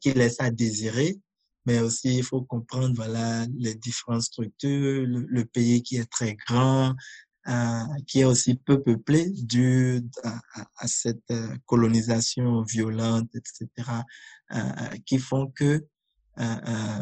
[0.00, 1.18] qui laisse à désirer,
[1.66, 6.94] mais aussi il faut comprendre voilà les différentes structures, le pays qui est très grand,
[7.48, 10.40] euh, qui est aussi peu peuplé dû à,
[10.76, 13.68] à, cette euh, colonisation violente, etc.,
[14.55, 14.59] euh,
[15.05, 15.85] qui font que,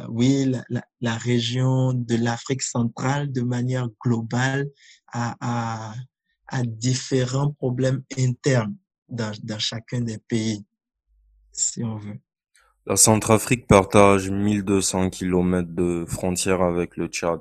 [0.09, 4.67] oui, la, la, la, région de l'Afrique centrale, de manière globale,
[5.13, 5.95] a, a,
[6.49, 8.77] a différents problèmes internes
[9.11, 10.65] dans, dans chacun des pays,
[11.53, 12.19] si on veut.
[12.87, 17.41] La Centrafrique partage 1200 km de frontières avec le Tchad.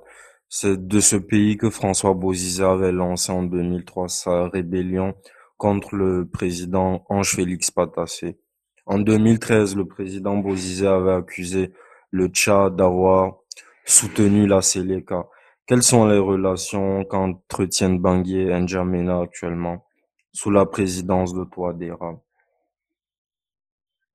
[0.51, 5.13] C'est de ce pays que François Bozizé avait lancé en 2003 sa rébellion
[5.57, 8.39] contre le président Ange-Félix Patassé.
[8.87, 11.71] En 2013, le président Bozizé avait accusé
[12.09, 13.37] le Tchad d'avoir
[13.85, 15.27] soutenu la Séléka.
[15.67, 19.85] Quelles sont les relations qu'entretiennent Bangui et N'Djamena actuellement
[20.33, 22.19] sous la présidence de Touadéra?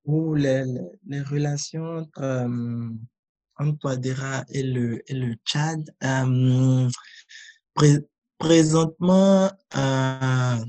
[0.05, 0.64] Ou les,
[1.07, 2.88] les relations entre euh,
[3.57, 3.99] entre
[4.51, 5.95] et le, et le Tchad.
[6.03, 6.88] Euh,
[8.38, 10.64] présentement, euh,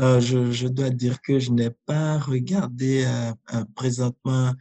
[0.00, 3.06] euh, je, je, dois dire que je n'ai pas regardé
[3.74, 4.52] présentement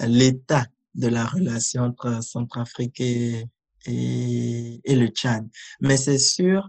[0.00, 3.46] l'état de la relation entre Centrafrique et,
[3.86, 5.48] et, et le Tchad.
[5.80, 6.68] Mais c'est sûr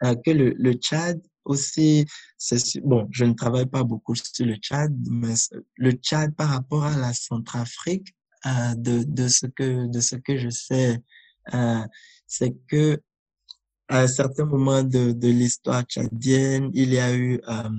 [0.00, 2.06] que le, le Tchad aussi,
[2.82, 5.34] bon, je ne travaille pas beaucoup sur le Tchad, mais
[5.76, 8.14] le Tchad par rapport à la Centrafrique,
[8.46, 11.00] euh, de, de, ce que, de ce que je sais,
[11.54, 11.80] euh,
[12.26, 13.00] c'est que
[13.88, 17.70] à un certain moment de, de l'histoire tchadienne, il y a eu euh,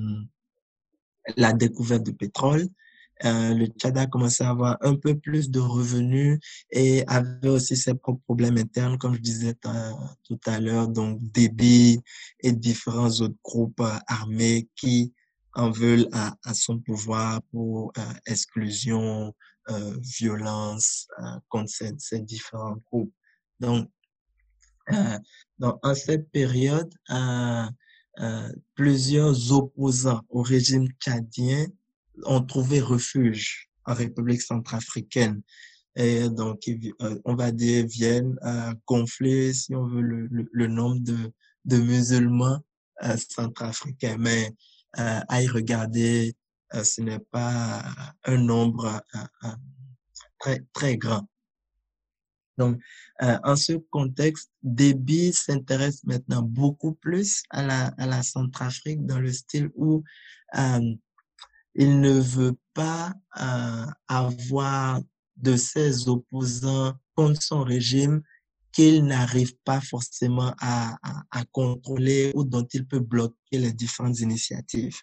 [1.38, 2.68] la découverte du pétrole.
[3.24, 6.38] Le Tchad a commencé à avoir un peu plus de revenus
[6.70, 9.56] et avait aussi ses propres problèmes internes, comme je disais
[10.26, 12.02] tout à l'heure, donc débit
[12.42, 15.14] et différents autres groupes armés qui
[15.54, 17.94] en veulent à, à son pouvoir pour
[18.26, 19.34] exclusion,
[19.72, 23.12] euh, violence euh, contre ces, différents groupes.
[23.60, 23.90] Donc,
[24.94, 25.18] euh,
[25.58, 26.94] dans, en cette période,
[28.76, 31.66] plusieurs opposants au régime tchadien
[32.26, 35.42] ont trouvé refuge en République centrafricaine.
[35.96, 36.62] Et donc,
[37.24, 38.38] on va dire, viennent
[38.86, 41.34] gonfler, si on veut, le nombre de,
[41.66, 42.60] de musulmans
[43.18, 44.18] centrafricains.
[44.20, 44.54] Mais
[44.94, 46.36] à y regarder,
[46.72, 47.84] ce n'est pas
[48.24, 49.02] un nombre
[50.40, 51.28] très, très grand.
[52.58, 52.80] Donc,
[53.20, 59.32] en ce contexte, Déby s'intéresse maintenant beaucoup plus à la, à la Centrafrique dans le
[59.32, 60.04] style où
[61.76, 63.14] il ne veut pas
[64.08, 65.02] avoir
[65.36, 68.22] de ses opposants contre son régime
[68.72, 70.98] qu'il n'arrive pas forcément à,
[71.32, 74.98] à, contrôler ou dont il peut bloquer les différentes initiatives.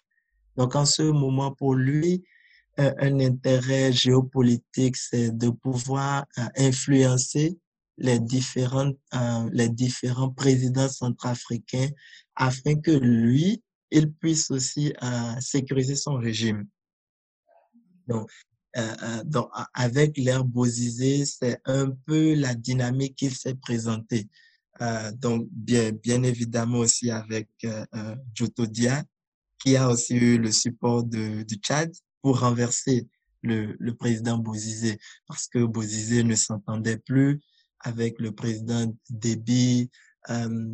[0.57, 2.23] Donc, en ce moment, pour lui,
[2.77, 7.57] un, intérêt géopolitique, c'est de pouvoir euh, influencer
[7.97, 11.89] les, différentes, euh, les différents présidents centrafricains
[12.35, 16.65] afin que lui, il puisse aussi euh, sécuriser son régime.
[18.07, 18.29] Donc,
[18.75, 24.27] euh, euh, donc, avec l'ère Bozizé, c'est un peu la dynamique qu'il s'est présentée.
[24.81, 29.03] Euh, donc, bien, bien évidemment aussi avec euh, euh, Jotodia,
[29.63, 31.91] qui a aussi eu le support de, du Tchad
[32.21, 33.07] pour renverser
[33.41, 37.41] le, le président Bozizé, parce que Bozizé ne s'entendait plus
[37.79, 39.89] avec le président Déby,
[40.29, 40.73] euh,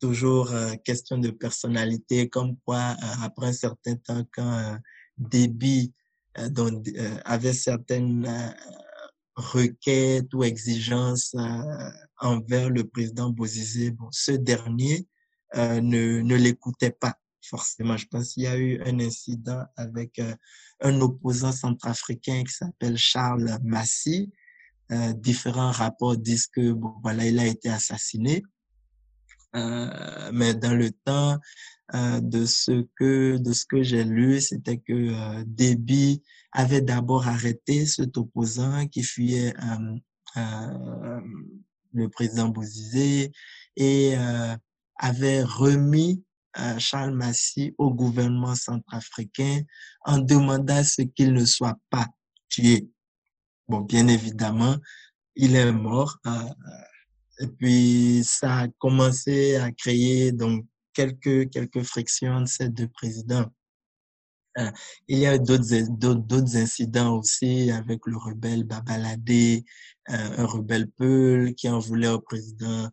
[0.00, 0.50] toujours
[0.84, 4.78] question de personnalité, comme quoi, après un certain temps, quand
[5.20, 5.92] Déby
[6.38, 8.50] euh, euh, avait certaines euh,
[9.36, 11.34] requêtes ou exigences
[12.18, 13.90] envers le président Bozizé.
[13.90, 15.06] Bon, ce dernier
[15.54, 17.96] ne, ne l'écoutait pas forcément.
[17.96, 20.20] Je pense qu'il y a eu un incident avec
[20.80, 24.32] un opposant centrafricain qui s'appelle Charles Massy.
[24.92, 28.42] Euh, différents rapports disent que bon, voilà, il a été assassiné.
[29.54, 31.38] Euh, mais dans le temps,
[31.94, 36.22] euh, de ce que de ce que j'ai lu, c'était que euh, Déby
[36.52, 39.96] avait d'abord arrêté cet opposant qui fuyait euh,
[40.36, 41.20] euh
[41.92, 43.32] le président Bozizé
[43.74, 44.56] et euh,
[44.96, 46.22] avait remis
[46.78, 49.62] Charles Massy au gouvernement centrafricain
[50.04, 52.06] en demandant ce qu'il ne soit pas
[52.48, 52.88] tué.
[53.68, 54.76] Bon, bien évidemment,
[55.36, 56.18] il est mort.
[57.38, 63.46] et puis, ça a commencé à créer donc quelques, quelques frictions entre ces deux présidents.
[64.58, 64.70] Euh,
[65.06, 69.62] il y a d'autres incidents aussi avec le rebelle Babalade, euh,
[70.08, 72.90] un rebelle Peul qui en voulait au président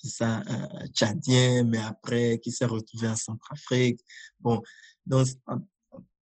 [0.00, 4.00] c'est ça, euh, tchadien, mais après qui s'est retrouvé en Centrafrique.
[4.40, 4.62] Bon,
[5.06, 5.26] donc,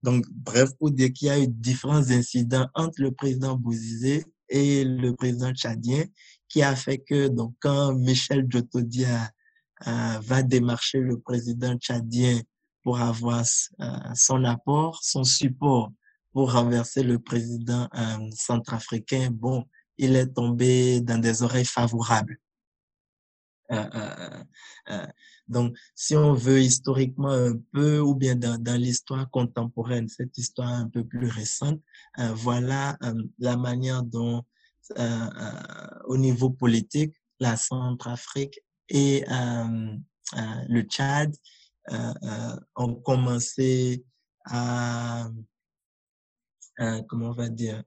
[0.02, 4.84] donc bref, pour dire qu'il y a eu différents incidents entre le président Bouzizé et
[4.84, 6.04] le président tchadien
[6.48, 9.30] qui a fait que donc quand Michel Djotodia
[9.86, 12.40] euh, va démarcher le président tchadien
[12.82, 13.44] pour avoir
[13.80, 15.92] euh, son apport, son support
[16.32, 19.64] pour renverser le président euh, centrafricain, bon,
[19.98, 22.38] il est tombé dans des oreilles favorables.
[25.48, 30.88] Donc, si on veut historiquement un peu, ou bien dans, l'histoire contemporaine, cette histoire un
[30.88, 31.80] peu plus récente,
[32.34, 32.98] voilà
[33.38, 34.44] la manière dont,
[36.04, 39.96] au niveau politique, la Centrafrique et euh,
[40.36, 41.34] euh, le Tchad
[41.90, 44.04] euh, ont commencé
[44.44, 45.28] à,
[47.08, 47.82] comment on va dire,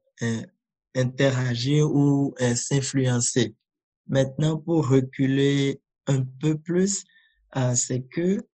[0.95, 3.55] interagir ou s'influencer.
[4.09, 7.05] Maintenant, pour reculer un peu plus,
[7.75, 8.45] c'est que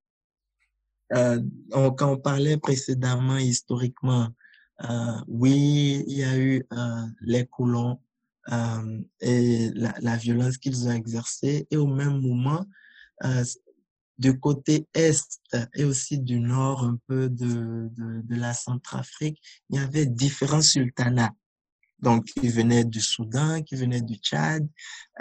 [1.09, 4.29] quand on parlait précédemment historiquement,
[5.27, 6.63] oui, il y a eu
[7.21, 7.99] les colons
[8.51, 11.67] euh, et la, la violence qu'ils ont exercée.
[11.71, 12.65] Et au même moment,
[13.23, 13.43] euh,
[14.17, 15.39] du côté est
[15.73, 20.61] et aussi du nord, un peu de, de, de la Centrafrique, il y avait différents
[20.61, 21.33] sultanats.
[21.99, 24.67] Donc, qui venaient du Soudan, qui venaient du Tchad,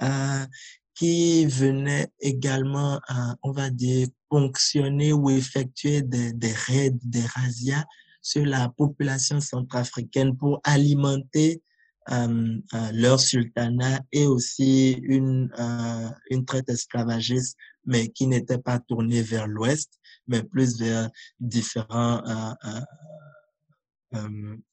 [0.02, 0.46] euh,
[0.94, 7.84] qui venaient également, euh, on va dire, ponctionner ou effectuer des, des raids, des razzias
[8.22, 11.62] sur la population centrafricaine pour alimenter
[12.10, 17.56] euh, euh, leur sultanat et aussi une, euh, une traite esclavagiste,
[17.86, 19.90] mais qui n'était pas tournée vers l'ouest,
[20.26, 21.08] mais plus vers
[21.40, 22.22] différents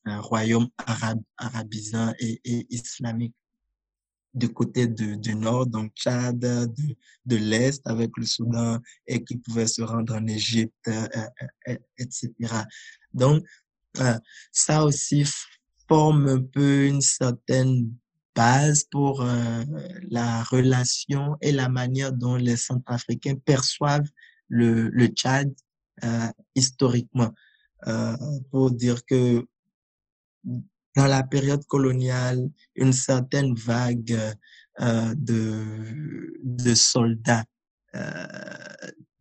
[0.06, 3.36] royaumes arabes, arabisants et, et islamiques
[4.34, 9.68] du côté de, du nord, donc Tchad, de, l'est avec le Soudan et qui pouvaient
[9.68, 10.90] se rendre en Égypte,
[11.98, 12.32] etc.
[13.14, 13.44] Donc,
[14.52, 15.26] ça aussi
[15.88, 17.92] forme un peu une certaine
[18.34, 19.64] base pour euh,
[20.10, 24.10] la relation et la manière dont les Centrafricains perçoivent
[24.48, 25.54] le, Tchad
[26.06, 27.34] euh, historiquement.
[27.88, 28.16] Euh,
[28.52, 29.46] pour dire que
[30.96, 34.18] dans la période coloniale, une certaine vague
[34.80, 37.46] euh, de, de soldats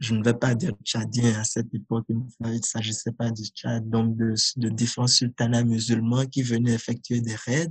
[0.00, 3.88] je ne vais pas dire tchadien à cette époque, il ne s'agissait pas du Tchad,
[3.88, 7.70] donc de, de différents sultanats musulmans qui venaient effectuer des raids.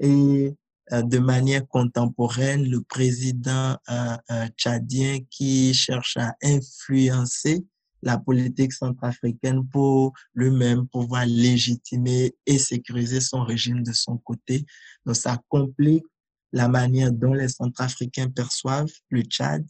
[0.00, 0.54] Et
[0.92, 7.64] euh, de manière contemporaine, le président euh, euh, tchadien qui cherche à influencer
[8.02, 14.64] la politique centrafricaine pour lui-même pouvoir légitimer et sécuriser son régime de son côté.
[15.06, 16.04] Donc, ça complique
[16.52, 19.64] la manière dont les Centrafricains perçoivent le Tchad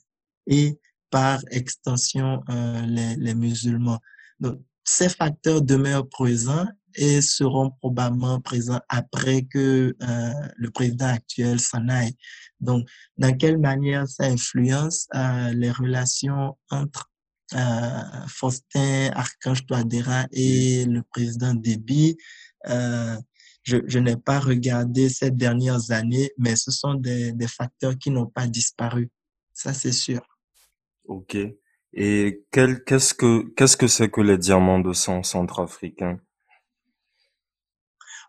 [0.47, 0.79] et
[1.11, 4.01] par extension euh, les, les, musulmans.
[4.41, 11.61] Donc, ces facteurs demeurent présents et seront probablement présents après que euh, le président actuel
[11.61, 12.17] s'en aille.
[12.61, 17.12] Donc, dans quelle manière ça influence euh, les relations entre
[18.29, 22.17] Faustin Archange Touadéra et le président Déby
[22.69, 23.17] euh,
[23.63, 28.11] je, je n'ai pas regardé ces dernières années, mais ce sont des, des facteurs qui
[28.11, 29.11] n'ont pas disparu.
[29.53, 30.21] Ça, c'est sûr.
[31.05, 31.37] Ok.
[31.95, 36.19] Et quel, qu'est-ce que, qu'est-ce que c'est que les diamants de sang centrafricains?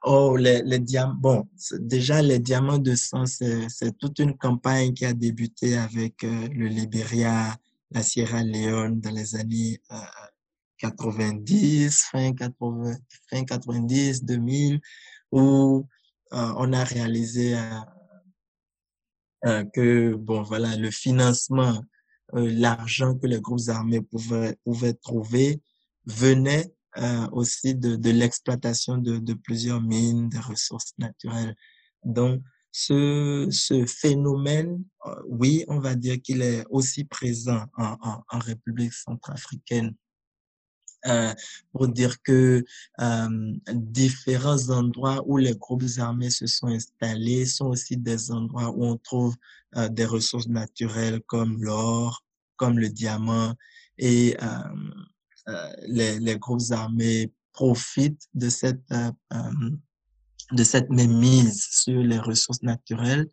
[0.04, 1.16] Oh, les, les diamants.
[1.16, 1.50] Bon,
[1.80, 6.50] déjà, les diamants de sang, c'est, c'est toute une campagne qui a débuté avec euh,
[6.50, 7.56] le Libéria,
[7.94, 9.96] la Sierra Leone dans les années euh,
[10.78, 12.96] 90, fin 80,
[13.30, 14.82] fin 90, 2000,
[15.32, 15.88] où
[16.34, 17.80] euh, on a réalisé euh,
[19.46, 21.84] euh, que, bon, voilà, le financement,
[22.34, 25.62] l'argent que les groupes armés pouvaient, pouvaient trouver
[26.06, 26.74] venait
[27.32, 31.56] aussi de, de l'exploitation de, de plusieurs mines, de ressources naturelles.
[32.04, 32.42] Donc,
[32.74, 34.84] ce, ce phénomène,
[35.28, 39.96] oui, on va dire qu'il est aussi présent en, en, en République centrafricaine.
[41.06, 41.34] Euh,
[41.74, 42.64] pour dire que
[43.02, 48.86] euh, différents endroits où les groupes armés se sont installés sont aussi des endroits où
[48.86, 49.36] on trouve
[49.76, 52.24] euh, des ressources naturelles comme l'or,
[52.56, 53.54] comme le diamant,
[53.98, 54.48] et euh,
[55.50, 58.94] euh, les, les, groupes armés profitent de cette
[60.54, 63.28] de cette même mise sur les ressources naturelles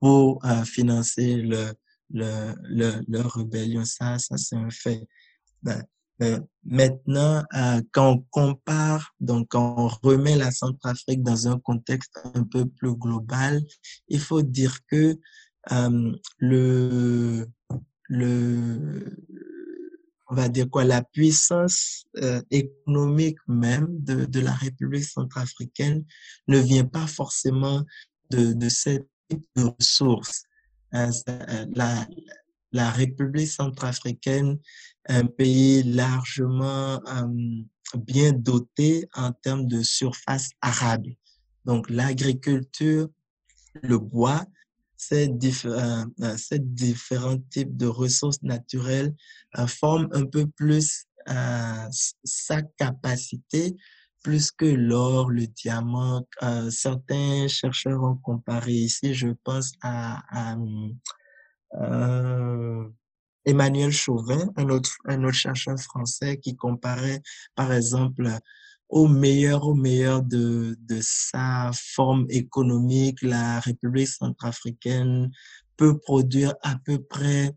[0.00, 1.72] pour financer le,
[2.10, 3.84] le, le, leur rébellion.
[3.84, 5.06] Ça, ça c'est un fait.
[5.62, 5.82] Ben,
[6.22, 12.18] euh, maintenant, euh, quand on compare, donc quand on remet la Centrafrique dans un contexte
[12.34, 13.62] un peu plus global,
[14.08, 15.18] il faut dire que
[15.72, 17.46] euh, le,
[18.08, 19.16] le,
[20.30, 26.04] on va dire quoi, la puissance euh, économique même de, de la République centrafricaine
[26.46, 27.84] ne vient pas forcément
[28.30, 29.08] de, de cette
[29.56, 30.44] de ressources.
[30.94, 31.10] Euh,
[31.74, 32.06] la,
[32.72, 34.58] la République centrafricaine,
[35.08, 37.62] un pays largement euh,
[37.96, 41.10] bien doté en termes de surface arable.
[41.64, 43.08] Donc l'agriculture,
[43.82, 44.44] le bois,
[45.00, 49.14] ces, différents, euh, ces différents types de ressources naturelles
[49.58, 51.86] euh, forment un peu plus euh,
[52.22, 53.76] sa capacité
[54.22, 56.26] plus que l'or, le diamant.
[56.42, 60.54] Euh, certains chercheurs ont comparé ici, je pense à,
[61.80, 62.84] euh,
[63.46, 67.22] Emmanuel Chauvin, un autre, un autre chercheur français qui comparait,
[67.54, 68.28] par exemple,
[68.90, 75.30] au meilleur, au meilleur de, de sa forme économique, la République centrafricaine
[75.76, 77.54] peut produire à peu près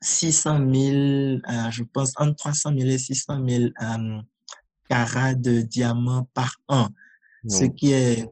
[0.00, 4.22] 600 000, euh, je pense, entre 300 000 et 600 000 euh,
[4.88, 6.88] carats de diamants par an,
[7.44, 7.56] non.
[7.56, 8.28] ce qui est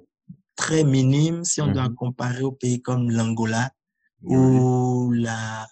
[0.54, 3.70] très minime si on doit comparer aux pays comme l'Angola,
[4.22, 5.66] ou la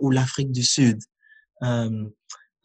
[0.00, 1.02] ou l'Afrique du Sud.
[1.62, 2.08] Euh,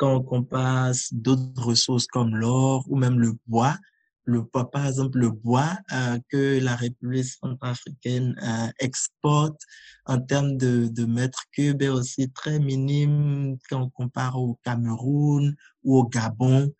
[0.01, 3.77] quand on passe d'autres ressources comme l'or ou même le bois,
[4.23, 9.61] le bois, par exemple le bois euh, que la République centrafricaine euh, exporte
[10.07, 15.55] en termes de, de mètres cubes est aussi très minime quand on compare au Cameroun
[15.83, 16.73] ou au Gabon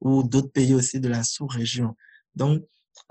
[0.00, 1.96] ou d'autres pays aussi de la sous-région.
[2.36, 2.62] Donc,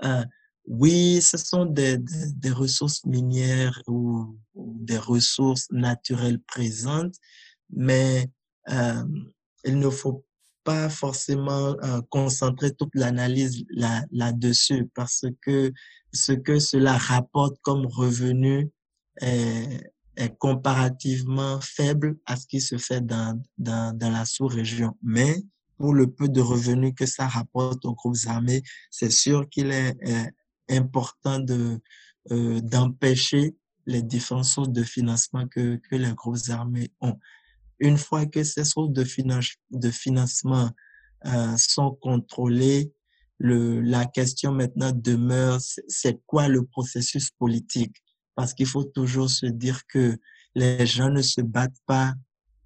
[0.02, 0.24] euh,
[0.64, 7.16] oui, ce sont des, des, ressources minières ou, ou, des ressources naturelles présentes,
[7.68, 8.30] mais
[8.70, 9.04] euh,
[9.68, 10.24] il ne faut
[10.64, 15.72] pas forcément euh, concentrer toute l'analyse là, là-dessus parce que
[16.12, 18.70] ce que cela rapporte comme revenu
[19.20, 19.84] est,
[20.38, 24.96] comparativement faible à ce qui se fait dans, la sous-région.
[25.00, 25.36] Mais
[25.76, 29.96] pour le peu de revenus que ça rapporte aux groupes armés, c'est sûr qu'il est,
[30.70, 33.56] important euh, d'empêcher
[33.86, 37.16] les différentes sources de financement que, que les groupes armés ont.
[37.80, 40.70] Une fois que ces sources de, finance, de financement
[41.26, 42.92] euh, sont contrôlées,
[43.38, 47.96] le, la question maintenant demeure, c'est quoi le processus politique?
[48.34, 50.16] Parce qu'il faut toujours se dire que
[50.54, 52.14] les gens ne se battent pas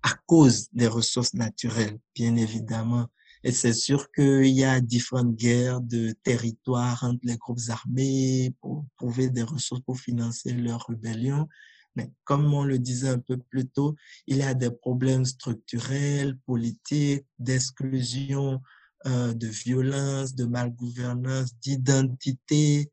[0.02, 3.06] à cause des ressources naturelles, bien évidemment.
[3.44, 8.84] Et c'est sûr qu'il y a différentes guerres de territoire entre les groupes armés pour
[8.96, 11.48] trouver des ressources pour financer leur rébellion.
[11.96, 13.94] Mais comme on le disait un peu plus tôt,
[14.26, 18.60] il y a des problèmes structurels, politiques, d'exclusion,
[19.06, 22.90] euh, de violence, de malgouvernance, d'identité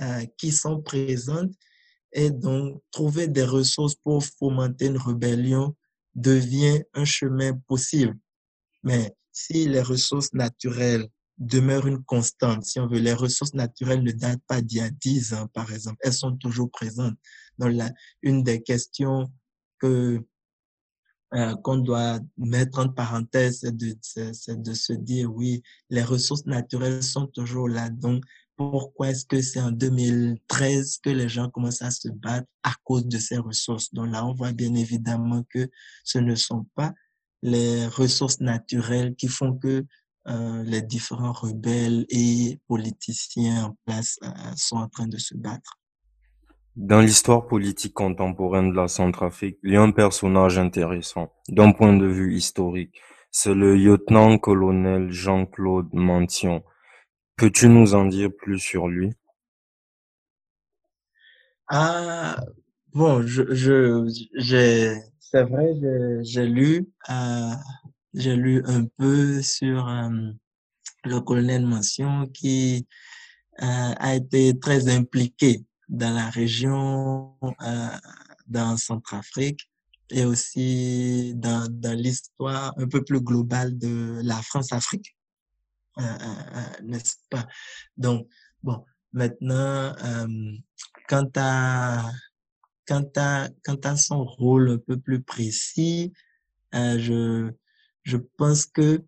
[0.00, 1.52] euh, qui sont présentes.
[2.12, 5.74] Et donc, trouver des ressources pour fomenter une rébellion
[6.14, 8.18] devient un chemin possible.
[8.82, 14.12] Mais si les ressources naturelles demeurent une constante, si on veut, les ressources naturelles ne
[14.12, 17.16] datent pas d'il y a 10 ans, par exemple, elles sont toujours présentes.
[18.22, 19.30] Une des questions
[19.78, 20.24] que
[21.34, 23.96] euh, qu'on doit mettre en parenthèse, c'est de,
[24.54, 27.88] de se dire, oui, les ressources naturelles sont toujours là.
[27.88, 28.22] Donc,
[28.56, 33.06] pourquoi est-ce que c'est en 2013 que les gens commencent à se battre à cause
[33.06, 33.92] de ces ressources?
[33.94, 35.70] Donc là, on voit bien évidemment que
[36.04, 36.92] ce ne sont pas
[37.42, 39.86] les ressources naturelles qui font que
[40.28, 45.78] euh, les différents rebelles et politiciens en place euh, sont en train de se battre.
[46.76, 51.94] Dans l'histoire politique contemporaine de la Centrafrique, il y a un personnage intéressant d'un point
[51.94, 52.98] de vue historique.
[53.30, 56.64] C'est le lieutenant-colonel Jean-Claude Mantion.
[57.36, 59.12] Peux-tu nous en dire plus sur lui?
[61.68, 62.42] Ah,
[62.94, 65.74] bon, je, je, j'ai, c'est vrai,
[66.22, 67.50] j'ai lu, euh,
[68.14, 70.08] j'ai lu un peu sur euh,
[71.04, 72.86] le colonel Mention qui
[73.62, 77.88] euh, a été très impliqué dans la région, euh,
[78.46, 79.70] dans Centrafrique
[80.10, 85.14] et aussi dans, dans l'histoire un peu plus globale de la France-Afrique.
[85.98, 87.46] Euh, euh, n'est-ce pas?
[87.98, 88.26] Donc,
[88.62, 88.82] bon,
[89.12, 89.94] maintenant,
[91.08, 92.10] quant à,
[92.86, 96.14] quant à, quant à son rôle un peu plus précis,
[96.72, 97.52] je,
[98.02, 99.04] je pense que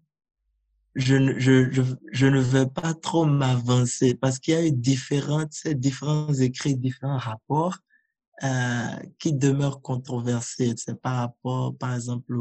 [0.94, 1.82] je, je, je,
[2.12, 7.18] je ne vais pas trop m'avancer parce qu'il y a eu différentes, différents écrits, différents
[7.18, 7.78] rapports
[8.42, 10.74] euh, qui demeurent controversés.
[10.76, 12.36] C'est par rapport, par exemple,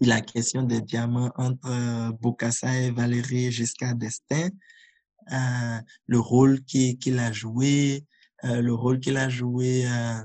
[0.00, 4.50] la question des diamants entre euh, Bokassa et Valérie Giscard d'Estaing,
[5.32, 8.04] euh, le rôle qu'il a joué,
[8.44, 10.24] euh, le rôle qu'il a joué euh,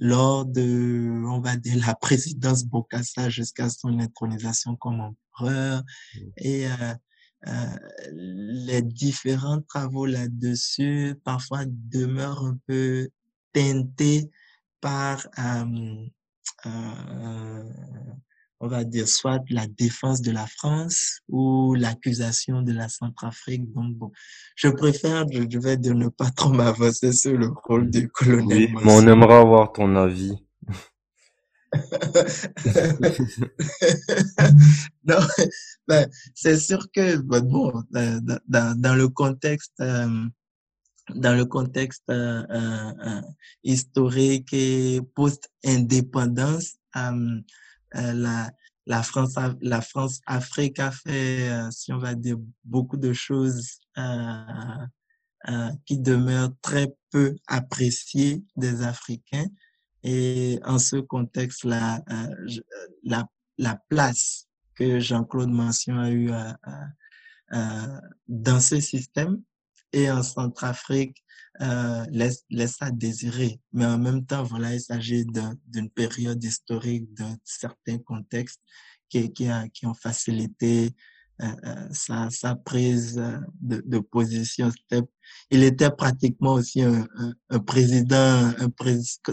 [0.00, 5.82] lors de, on va dire, la présidence Bokassa jusqu'à son intronisation comme empereur Mm.
[6.36, 6.94] et euh,
[7.46, 7.76] euh,
[8.12, 13.08] les différents travaux là-dessus parfois demeurent un peu
[13.52, 14.30] teintés
[14.80, 16.06] par, euh,
[16.66, 17.64] euh,
[18.60, 23.72] on va dire, soit la défense de la France ou l'accusation de la Centrafrique.
[23.72, 24.12] Donc, bon,
[24.54, 28.74] je préfère, je, vais dire, ne pas trop m'avancer sur le rôle du colonel Oui,
[28.84, 30.34] mais on aimerait avoir ton avis.
[35.04, 35.20] Non,
[35.88, 40.26] ben, c'est sûr que ben, bon, euh, dans, dans, le contexte, euh,
[41.14, 43.22] dans le contexte euh, euh,
[43.64, 46.76] historique et post-indépendance,
[47.94, 48.50] la,
[48.86, 53.80] la France, la France Afrique a fait, euh, si on va dire, beaucoup de choses
[53.98, 54.86] euh,
[55.48, 59.46] euh, qui demeurent très peu appréciées des Africains.
[60.02, 62.34] Et en ce contexte-là, euh,
[63.04, 63.26] la,
[63.58, 66.86] la place que Jean-Claude Mention a eu à, à-
[67.52, 69.42] à- dans ce système
[69.92, 71.22] et en Centrafrique
[71.60, 73.60] euh, laisse, laisse à désirer.
[73.72, 78.60] Mais en même temps, voilà, il s'agit d'un- d'une période historique, d'un certain contexte
[79.08, 80.90] qui, qui, a, qui ont facilité
[81.42, 84.70] euh, euh, sa, sa prise euh, de, de position.
[84.70, 85.06] C'était-
[85.50, 88.68] Il était pratiquement aussi un, un, un président, un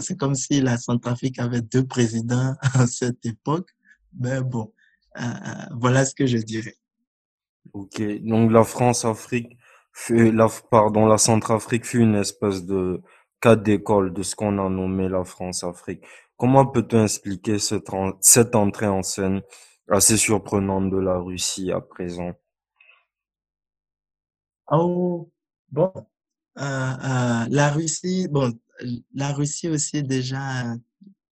[0.00, 3.70] c'est comme si la Centrafrique avait deux présidents à cette époque.
[4.18, 4.72] Mais bon,
[5.18, 6.76] euh, euh, voilà ce que je dirais.
[7.74, 9.57] Ok, donc la France-Afrique
[9.98, 13.02] fut, la, pardon, la Centrafrique fut une espèce de
[13.40, 16.04] cas d'école de ce qu'on a nommé la France-Afrique.
[16.36, 17.88] Comment peut-on expliquer cette,
[18.20, 19.42] cette entrée en scène
[19.90, 22.32] assez surprenante de la Russie à présent?
[24.70, 25.30] Oh,
[25.70, 28.52] bon, euh, euh, la Russie, bon,
[29.14, 30.76] la Russie aussi déjà,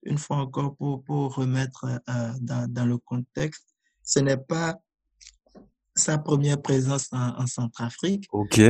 [0.02, 3.68] une fois encore pour, pour remettre euh, dans, dans le contexte,
[4.02, 4.80] ce n'est pas
[5.96, 8.26] sa première présence en, en Centrafrique.
[8.30, 8.60] Ok,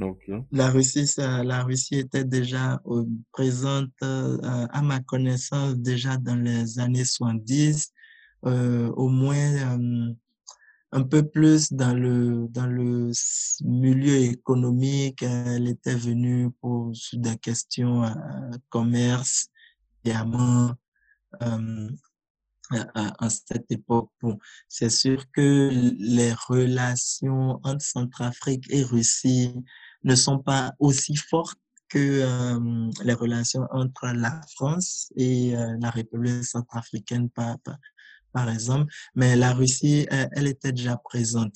[0.00, 4.38] ok, La Russie, ça, la Russie était déjà euh, présente, euh,
[4.70, 7.92] à ma connaissance, déjà dans les années 70,
[8.44, 10.12] euh, au moins euh,
[10.92, 13.10] un peu plus dans le, dans le
[13.64, 15.22] milieu économique.
[15.22, 18.02] Elle était venue pour des questions
[18.68, 19.48] commerce,
[20.04, 20.74] diamants,
[22.94, 24.10] à, cette époque.
[24.20, 24.38] Bon,
[24.68, 29.54] c'est sûr que les relations entre Centrafrique et Russie
[30.04, 31.58] ne sont pas aussi fortes
[31.88, 37.56] que euh, les relations entre la France et euh, la République centrafricaine, par,
[38.32, 38.92] par, exemple.
[39.14, 41.54] Mais la Russie, elle, était déjà présente.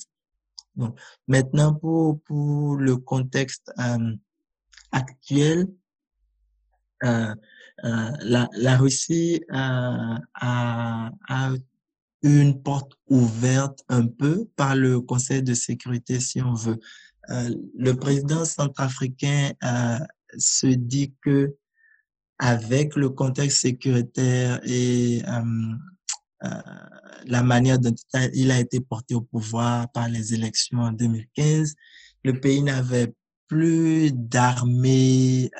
[0.75, 0.95] Bon.
[1.27, 4.15] Maintenant, pour, pour le contexte euh,
[4.91, 5.67] actuel,
[7.03, 7.33] euh,
[7.83, 11.51] euh, la, la Russie a, a, a
[12.23, 16.79] une porte ouverte un peu par le Conseil de sécurité, si on veut.
[17.29, 19.99] Euh, le président centrafricain euh,
[20.37, 21.55] se dit que
[22.39, 25.75] avec le contexte sécuritaire et euh,
[26.43, 26.61] euh
[27.25, 27.93] la manière dont
[28.33, 31.75] il a été porté au pouvoir par les élections en 2015,
[32.23, 33.13] le pays n'avait
[33.47, 35.51] plus d'armée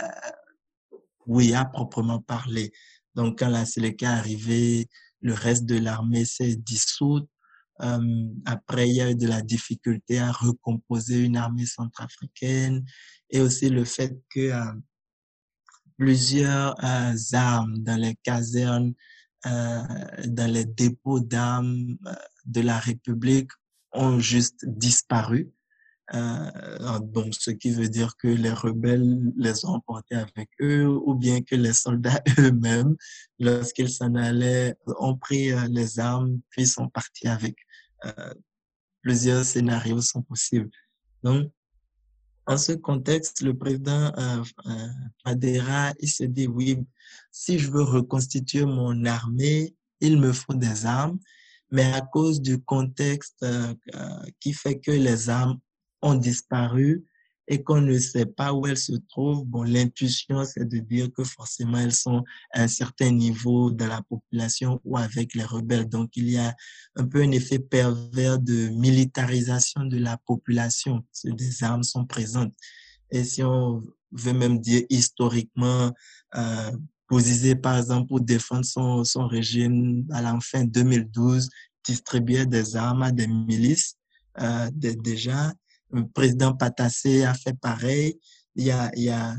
[1.28, 2.72] oui, à proprement parler.
[3.16, 4.90] Donc, quand la Séléka est arrivée,
[5.22, 7.30] le reste de l'armée s'est dissoute.
[7.82, 12.86] Euh, après, il y a eu de la difficulté à recomposer une armée centrafricaine
[13.30, 14.72] et aussi le fait que euh,
[15.98, 18.94] plusieurs euh, armes dans les casernes,
[19.46, 19.82] euh,
[20.28, 22.14] dans les dépôts d'armes euh,
[22.46, 23.52] de la République
[23.94, 25.52] ont juste disparu.
[26.14, 31.16] Euh, donc, ce qui veut dire que les rebelles les ont emportés avec eux ou
[31.16, 32.96] bien que les soldats eux-mêmes,
[33.40, 37.56] lorsqu'ils s'en allaient, ont pris euh, les armes puis sont partis avec.
[38.06, 38.34] Euh,
[39.02, 40.70] plusieurs scénarios sont possibles.
[41.24, 41.52] Donc,
[42.46, 44.44] en ce contexte, le président euh,
[45.26, 46.78] Madera, il se dit, oui,
[47.32, 51.20] si je veux reconstituer mon armée, il me faut des armes,
[51.72, 53.46] mais à cause du contexte
[54.40, 55.60] qui fait que les armes
[56.02, 57.06] ont disparu
[57.48, 61.24] et qu'on ne sait pas où elles se trouvent, bon, l'intuition, c'est de dire que
[61.24, 62.24] forcément elles sont
[62.54, 65.90] à un certain niveau de la population ou avec les rebelles.
[65.90, 66.56] Donc, il y a
[66.96, 71.04] un peu un effet pervers de militarisation de la population.
[71.26, 72.54] Des armes sont présentes.
[73.10, 75.92] Et si on veut même dire historiquement,
[76.36, 76.72] euh,
[77.62, 81.50] par exemple, pour défendre son, son régime à la fin 2012,
[81.84, 83.98] distribuait des armes à des milices
[84.40, 85.52] euh, déjà
[85.94, 88.20] le président Patassé a fait pareil.
[88.56, 88.72] Il y
[89.10, 89.36] a,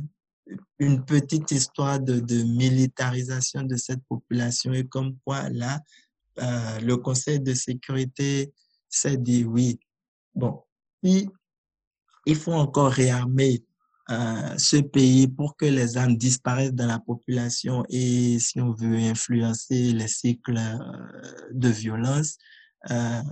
[0.78, 5.80] une petite histoire de, militarisation de cette population et comme quoi là,
[6.40, 8.52] euh, le Conseil de sécurité
[8.88, 9.78] s'est dit oui,
[10.34, 10.60] bon,
[11.02, 11.28] il,
[12.26, 13.64] il faut encore réarmer
[14.10, 18.96] euh, ce pays pour que les armes disparaissent dans la population et si on veut
[18.96, 22.36] influencer les cycles euh, de violence,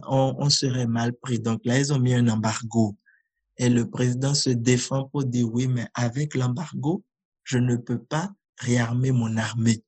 [0.06, 1.40] on, serait mal pris.
[1.40, 2.96] Donc là, ils ont mis un embargo
[3.60, 7.04] et le président se défend pour dire oui, mais avec l'embargo,
[7.44, 9.84] je ne peux pas réarmer mon armée.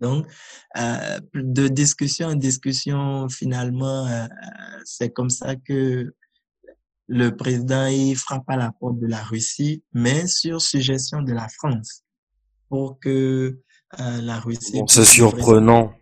[0.00, 0.26] Donc,
[0.76, 4.26] euh, de discussion en discussion, finalement, euh,
[4.84, 6.12] c'est comme ça que
[7.06, 11.48] le président il frappe à la porte de la Russie, mais sur suggestion de la
[11.48, 12.02] France,
[12.68, 13.60] pour que
[14.00, 14.80] euh, la Russie.
[14.80, 15.92] Bon, c'est surprenant.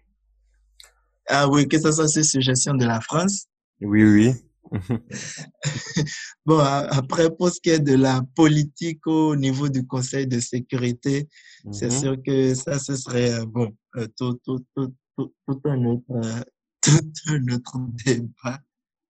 [1.28, 3.48] Ah oui, que ce soit sur suggestion de la France.
[3.82, 4.45] Oui, oui.
[6.46, 11.28] bon, après, pour ce qui est de la politique au niveau du Conseil de sécurité,
[11.64, 11.72] mm -hmm.
[11.72, 15.84] c'est sûr que ça, ce serait, euh, bon, euh, tout, tout, tout, tout, tout, un
[15.84, 16.42] autre, euh,
[16.82, 18.58] tout un autre débat.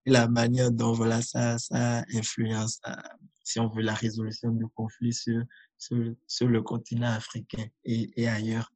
[0.06, 2.80] La manière dont, voilà, ça, ça influence,
[3.42, 5.42] si on veut, la résolution du conflit sur,
[5.78, 8.70] sur, sur le continent africain et, et ailleurs.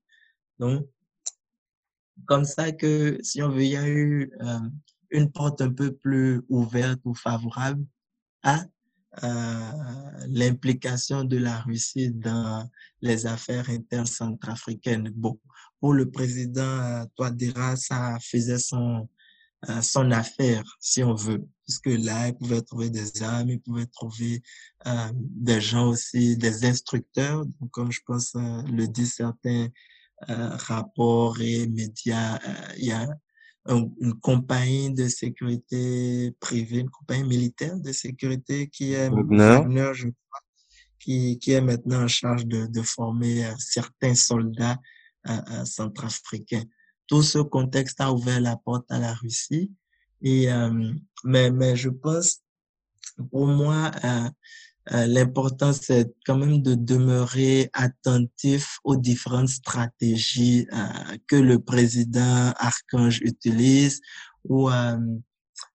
[0.59, 0.87] Donc,
[2.27, 4.59] comme ça que, si on veut, il y a eu euh,
[5.11, 7.85] une porte un peu plus ouverte ou favorable
[8.43, 8.65] à
[9.25, 9.73] euh,
[10.29, 12.69] l'implication de la Russie dans
[13.03, 15.11] les affaires internes centrafricaines.
[15.15, 15.39] Bon,
[15.81, 19.09] pour le président euh, Touadéra, ça faisait son,
[19.69, 23.87] euh, son affaire, si on veut, puisque là, il pouvait trouver des armes, il pouvait
[23.87, 24.43] trouver
[24.87, 29.69] euh, des gens aussi, des instructeurs, donc, comme je pense euh, le disent certains
[30.29, 32.39] rapports et médias,
[32.77, 33.09] il y a
[33.67, 40.41] une compagnie de sécurité privée, une compagnie militaire de sécurité qui est Wagner, je crois,
[40.99, 44.79] qui, qui est maintenant en charge de, de former euh, certains soldats
[45.29, 46.65] euh, centrafricains.
[47.07, 49.71] Tout ce contexte a ouvert la porte à la Russie.
[50.23, 50.93] Et, euh,
[51.25, 52.41] mais, mais je pense,
[53.31, 54.31] pour moi, euh,
[54.93, 62.53] euh, l'important, c'est quand même de demeurer attentif aux différentes stratégies euh, que le président
[62.57, 64.01] Archange utilise
[64.45, 64.99] ou euh,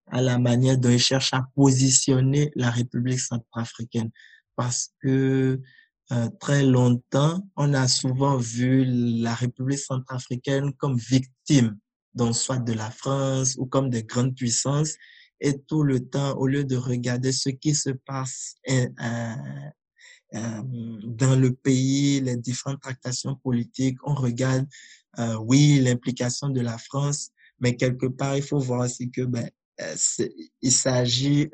[0.08, 4.10] à la manière dont il cherche à positionner la République centrafricaine.
[4.56, 5.62] Parce que
[6.12, 11.78] euh, très longtemps, on a souvent vu la République centrafricaine comme victime,
[12.14, 14.96] donc soit de la France ou comme des grandes puissances.
[15.46, 18.88] Et tout le temps, au lieu de regarder ce qui se passe euh,
[20.34, 20.62] euh,
[21.04, 24.66] dans le pays, les différentes tractations politiques, on regarde,
[25.40, 27.30] oui, l'implication de la France,
[27.60, 29.50] mais quelque part, il faut voir aussi que ben,
[30.62, 31.50] il s'agit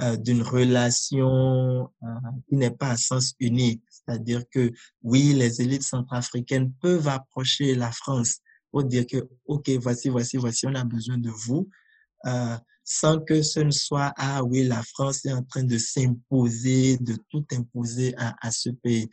[0.00, 2.06] euh, d'une relation euh,
[2.48, 3.82] qui n'est pas à sens unique.
[3.90, 4.72] C'est-à-dire que
[5.02, 8.38] oui, les élites centrafricaines peuvent approcher la France
[8.70, 11.68] pour dire que, OK, voici, voici, voici, on a besoin de vous,
[12.26, 12.56] euh,
[12.92, 17.16] sans que ce ne soit, ah oui, la France est en train de s'imposer, de
[17.28, 19.08] tout imposer à, à ce pays.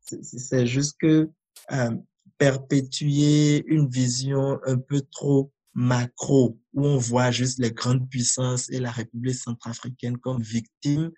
[0.00, 1.30] C'est juste que
[1.70, 1.96] euh,
[2.38, 8.80] perpétuer une vision un peu trop macro où on voit juste les grandes puissances et
[8.80, 11.12] la République centrafricaine comme victimes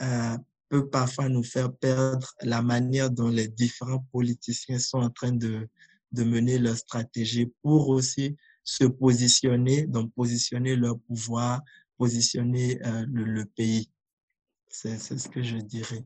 [0.00, 0.38] euh,
[0.70, 5.68] peut parfois nous faire perdre la manière dont les différents politiciens sont en train de,
[6.12, 8.38] de mener leur stratégie pour aussi
[8.70, 11.60] se positionner, donc positionner leur pouvoir,
[11.98, 13.90] positionner euh, le, le, pays.
[14.68, 16.04] C'est ce que je dirais.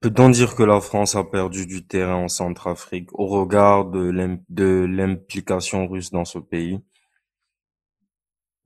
[0.00, 5.86] Peut-on dire que la France a perdu du terrain en Centrafrique au regard de l'implication
[5.86, 6.80] russe dans ce pays?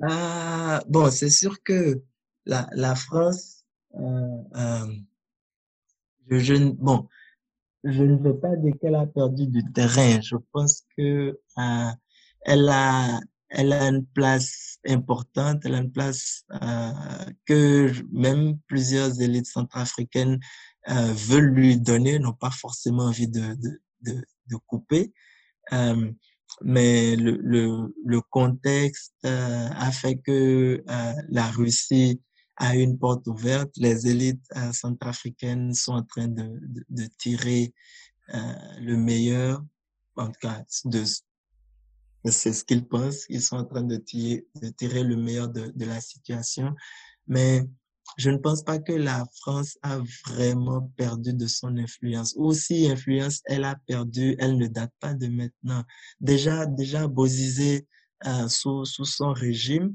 [0.03, 2.03] Ah, bon, c'est sûr que
[2.47, 4.87] la, la France, euh, euh,
[6.31, 7.07] je, bon,
[7.85, 10.21] je ne veux pas dire qu'elle a perdu du terrain.
[10.21, 11.91] Je pense que euh,
[12.47, 16.93] elle a, elle a une place importante, elle a une place euh,
[17.45, 20.39] que même plusieurs élites centrafricaines
[20.89, 25.13] euh, veulent lui donner, n'ont pas forcément envie de, de, de, de couper.
[25.73, 26.13] Euh,
[26.63, 32.21] mais le, le, le contexte euh, a fait que euh, la Russie
[32.57, 33.71] a une porte ouverte.
[33.77, 37.75] Les élites euh, centrafricaines sont en train de, de, de tirer
[38.81, 39.63] le meilleur,
[40.17, 41.05] en tout cas, de,
[42.31, 43.27] c'est ce qu'ils pensent.
[43.29, 46.75] Ils sont en train de tirer, de tirer le meilleur de, de la situation.
[47.27, 47.65] Mais
[48.17, 52.35] je ne pense pas que la France a vraiment perdu de son influence.
[52.37, 55.83] Ou si influence elle a perdu, elle ne date pas de maintenant.
[56.21, 57.87] Déjà, déjà Bozizé,
[58.27, 59.95] euh, sous, sous son régime,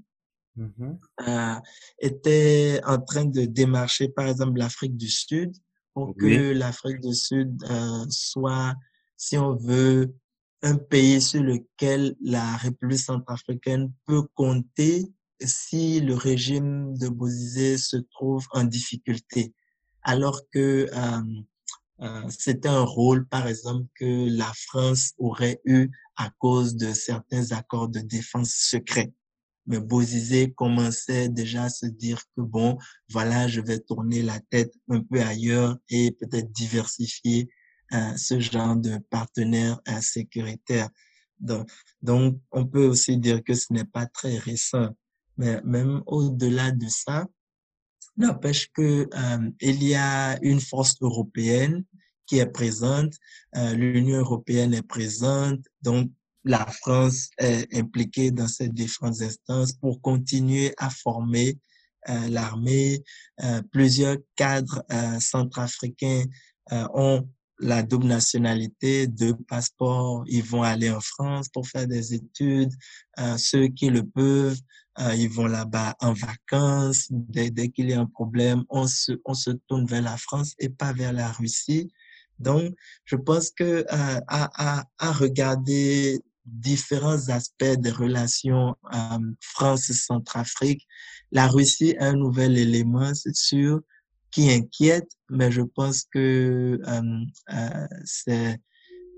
[0.55, 0.91] mmh
[1.27, 1.55] euh,
[1.99, 5.55] était en train de démarcher, par exemple, l'Afrique du Sud
[5.93, 8.75] pour que l'Afrique du Sud euh, soit,
[9.17, 10.13] si on veut,
[10.63, 17.97] un pays sur lequel la République centrafricaine peut compter si le régime de Bozizé se
[17.97, 19.53] trouve en difficulté,
[20.03, 21.21] alors que euh,
[22.01, 27.51] euh, c'était un rôle, par exemple, que la France aurait eu à cause de certains
[27.51, 29.13] accords de défense secrets.
[29.67, 32.77] Mais Bozizé commençait déjà à se dire que bon,
[33.09, 37.49] voilà, je vais tourner la tête un peu ailleurs et peut-être diversifier
[37.93, 40.89] euh, ce genre de partenaires euh, sécuritaires.
[41.39, 41.69] Donc,
[42.01, 44.89] donc, on peut aussi dire que ce n'est pas très récent.
[45.37, 47.25] Mais même au-delà de ça,
[48.17, 51.83] n'empêche que euh, il y a une force européenne
[52.25, 53.13] qui est présente,
[53.55, 56.11] euh, l'Union européenne est présente, donc
[56.43, 61.57] la France est impliquée dans ces différentes instances pour continuer à former
[62.09, 63.03] euh, l'armée.
[63.43, 66.23] Euh, plusieurs cadres euh, centrafricains
[66.93, 67.27] ont
[67.61, 72.73] la double nationalité, deux passeports, ils vont aller en France pour faire des études.
[73.37, 74.57] ceux qui le peuvent
[74.99, 77.07] euh, ils vont là-bas en vacances.
[77.09, 80.53] Dès, dès qu'il y a un problème, on se, on se tourne vers la France
[80.59, 81.91] et pas vers la Russie.
[82.39, 82.73] Donc,
[83.05, 90.85] je pense que euh, à, à, à, regarder différents aspects des relations euh, France-Centrafrique,
[91.31, 93.81] la Russie est un nouvel élément, c'est sûr,
[94.31, 98.59] qui inquiète, mais je pense que euh, euh c'est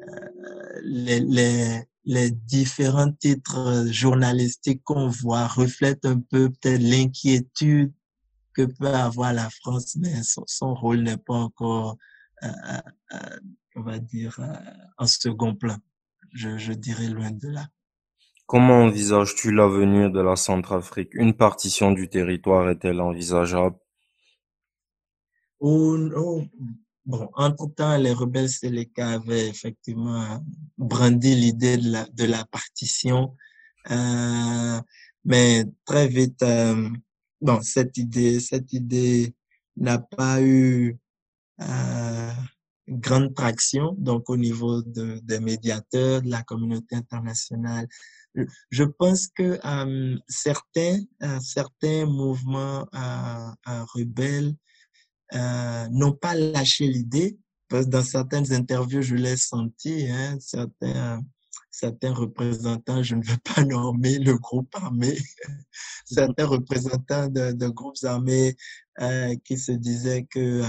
[0.09, 7.93] euh, les, les, les différents titres journalistiques qu'on voit reflètent un peu peut-être l'inquiétude
[8.53, 11.97] que peut avoir la France, mais son, rôle n'est pas encore,
[12.43, 12.47] euh,
[13.13, 13.17] euh,
[13.75, 14.39] on va dire,
[14.97, 15.77] en second plan.
[16.33, 17.67] Je, je dirais loin de là.
[18.45, 21.11] Comment envisages-tu l'avenir de la Centrafrique?
[21.13, 23.77] Une partition du territoire est-elle envisageable?
[25.63, 30.43] Bon, entre-temps, les rebelles Séléka avaient effectivement
[30.77, 33.37] brandi l'idée de la, de la partition,
[33.89, 34.81] euh,
[35.23, 36.89] mais très vite, euh,
[37.39, 39.33] bon, cette idée, cette idée
[39.77, 40.97] n'a pas eu
[41.61, 42.31] euh,
[42.89, 47.87] grande traction, donc au niveau de, des médiateurs, de la communauté internationale.
[48.69, 49.59] Je pense que
[50.27, 50.99] certains,
[51.39, 52.85] certains mouvements
[55.35, 57.37] euh, n'ont pas lâché l'idée.
[57.69, 61.23] Dans certaines interviews, je l'ai senti, hein, certains,
[61.71, 65.17] certains représentants, je ne veux pas nommer le groupe armé,
[66.05, 68.55] certains représentants de, de groupes armés
[69.43, 70.61] qui se disaient que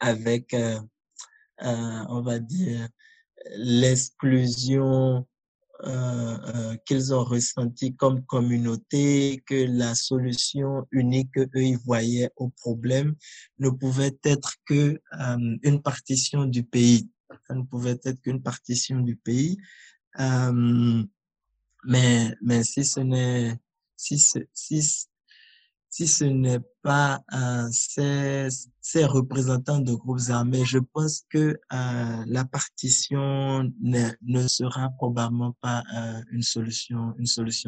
[0.00, 0.56] avec,
[1.60, 2.88] on va dire,
[3.54, 5.24] l'exclusion
[5.84, 12.48] euh, euh, qu'ils ont ressenti comme communauté, que la solution unique qu'eux ils voyaient au
[12.48, 13.14] problème
[13.58, 17.10] ne pouvait être que euh, une partition du pays.
[17.46, 19.58] Ça ne pouvait être qu'une partition du pays.
[21.84, 23.58] mais, mais si ce n'est,
[23.96, 25.06] si, si,
[25.96, 27.22] si ce n'est pas
[27.70, 35.82] ces, représentants de groupes armés, je pense que euh, la partition ne, sera probablement pas
[35.96, 37.14] euh, une solution,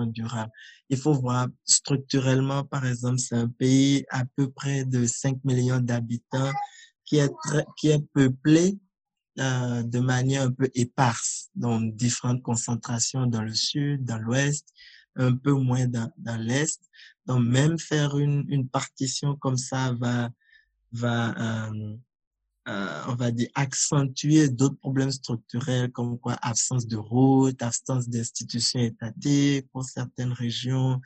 [0.08, 0.52] durable.
[0.90, 5.80] Il faut voir structurellement, par exemple, c'est un pays à peu près de 5 millions
[5.80, 6.52] d'habitants
[7.06, 7.32] qui est
[7.78, 8.78] qui est peuplé
[9.38, 14.68] euh, de manière un peu éparse, donc différentes concentrations dans le sud, dans l'ouest,
[15.16, 16.78] un peu moins dans l'est.
[17.28, 20.30] Donc, même faire une, une partition comme ça va,
[20.92, 21.96] va euh,
[22.68, 28.80] euh, on va dire, accentuer d'autres problèmes structurels comme quoi absence de route, absence d'institutions
[28.80, 31.00] étatiques pour certaines régions.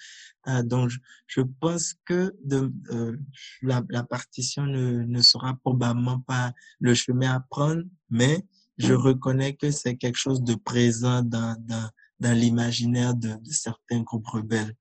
[0.49, 0.99] Euh, donc, je,
[1.29, 3.17] je, pense que de, euh,
[3.61, 8.45] la, la, partition ne, ne sera probablement pas le chemin à prendre, mais
[8.79, 14.01] je reconnais que c'est quelque chose de présent dans, dans, dans l'imaginaire de, de certains
[14.01, 14.75] groupes rebelles.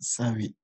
[0.00, 0.56] Ça, oui.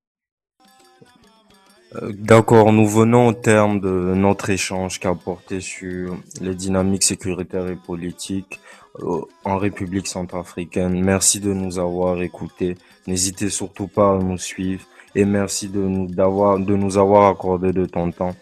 [1.97, 7.03] Euh, d'accord, nous venons au terme de notre échange qui a porté sur les dynamiques
[7.03, 8.61] sécuritaires et politiques
[9.01, 11.03] euh, en République centrafricaine.
[11.03, 12.77] Merci de nous avoir écoutés.
[13.09, 14.85] N'hésitez surtout pas à nous suivre
[15.17, 18.37] et merci de nous, d'avoir, de nous avoir accordé de ton temps.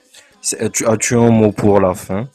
[0.60, 2.28] As-tu, as-tu un mot pour la fin?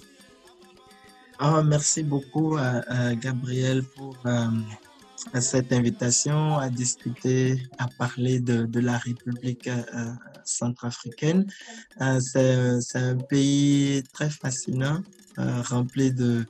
[1.41, 4.45] Oh, merci beaucoup, à Gabriel, pour euh,
[5.31, 10.11] à cette invitation à discuter, à parler de, la République euh,
[10.43, 11.45] centrafricaine.
[12.01, 15.01] Euh, c'est un pays très fascinant,
[15.39, 16.45] euh, rempli de,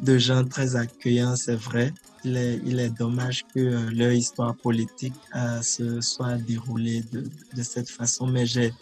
[0.00, 1.92] de gens très accueillants, c'est vrai.
[2.24, 5.14] Il est, il est dommage que leur histoire politique
[5.62, 7.24] se soit déroulée de,
[7.56, 8.72] de cette façon, mais j'ai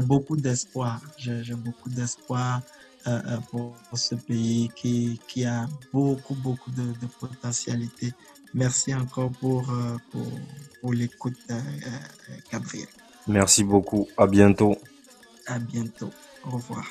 [0.00, 1.00] beaucoup d'espoir.
[1.16, 2.60] J'ai beaucoup d'espoir
[3.52, 7.06] pour ce pays qui, qui a beaucoup, beaucoup de, de.
[8.54, 10.26] Merci encore pour, euh, pour,
[10.80, 11.38] pour l'écoute,
[12.52, 12.88] Gabriel.
[13.26, 14.08] Merci beaucoup.
[14.16, 14.76] À bientôt.
[15.46, 16.10] À bientôt.
[16.44, 16.84] Au revoir.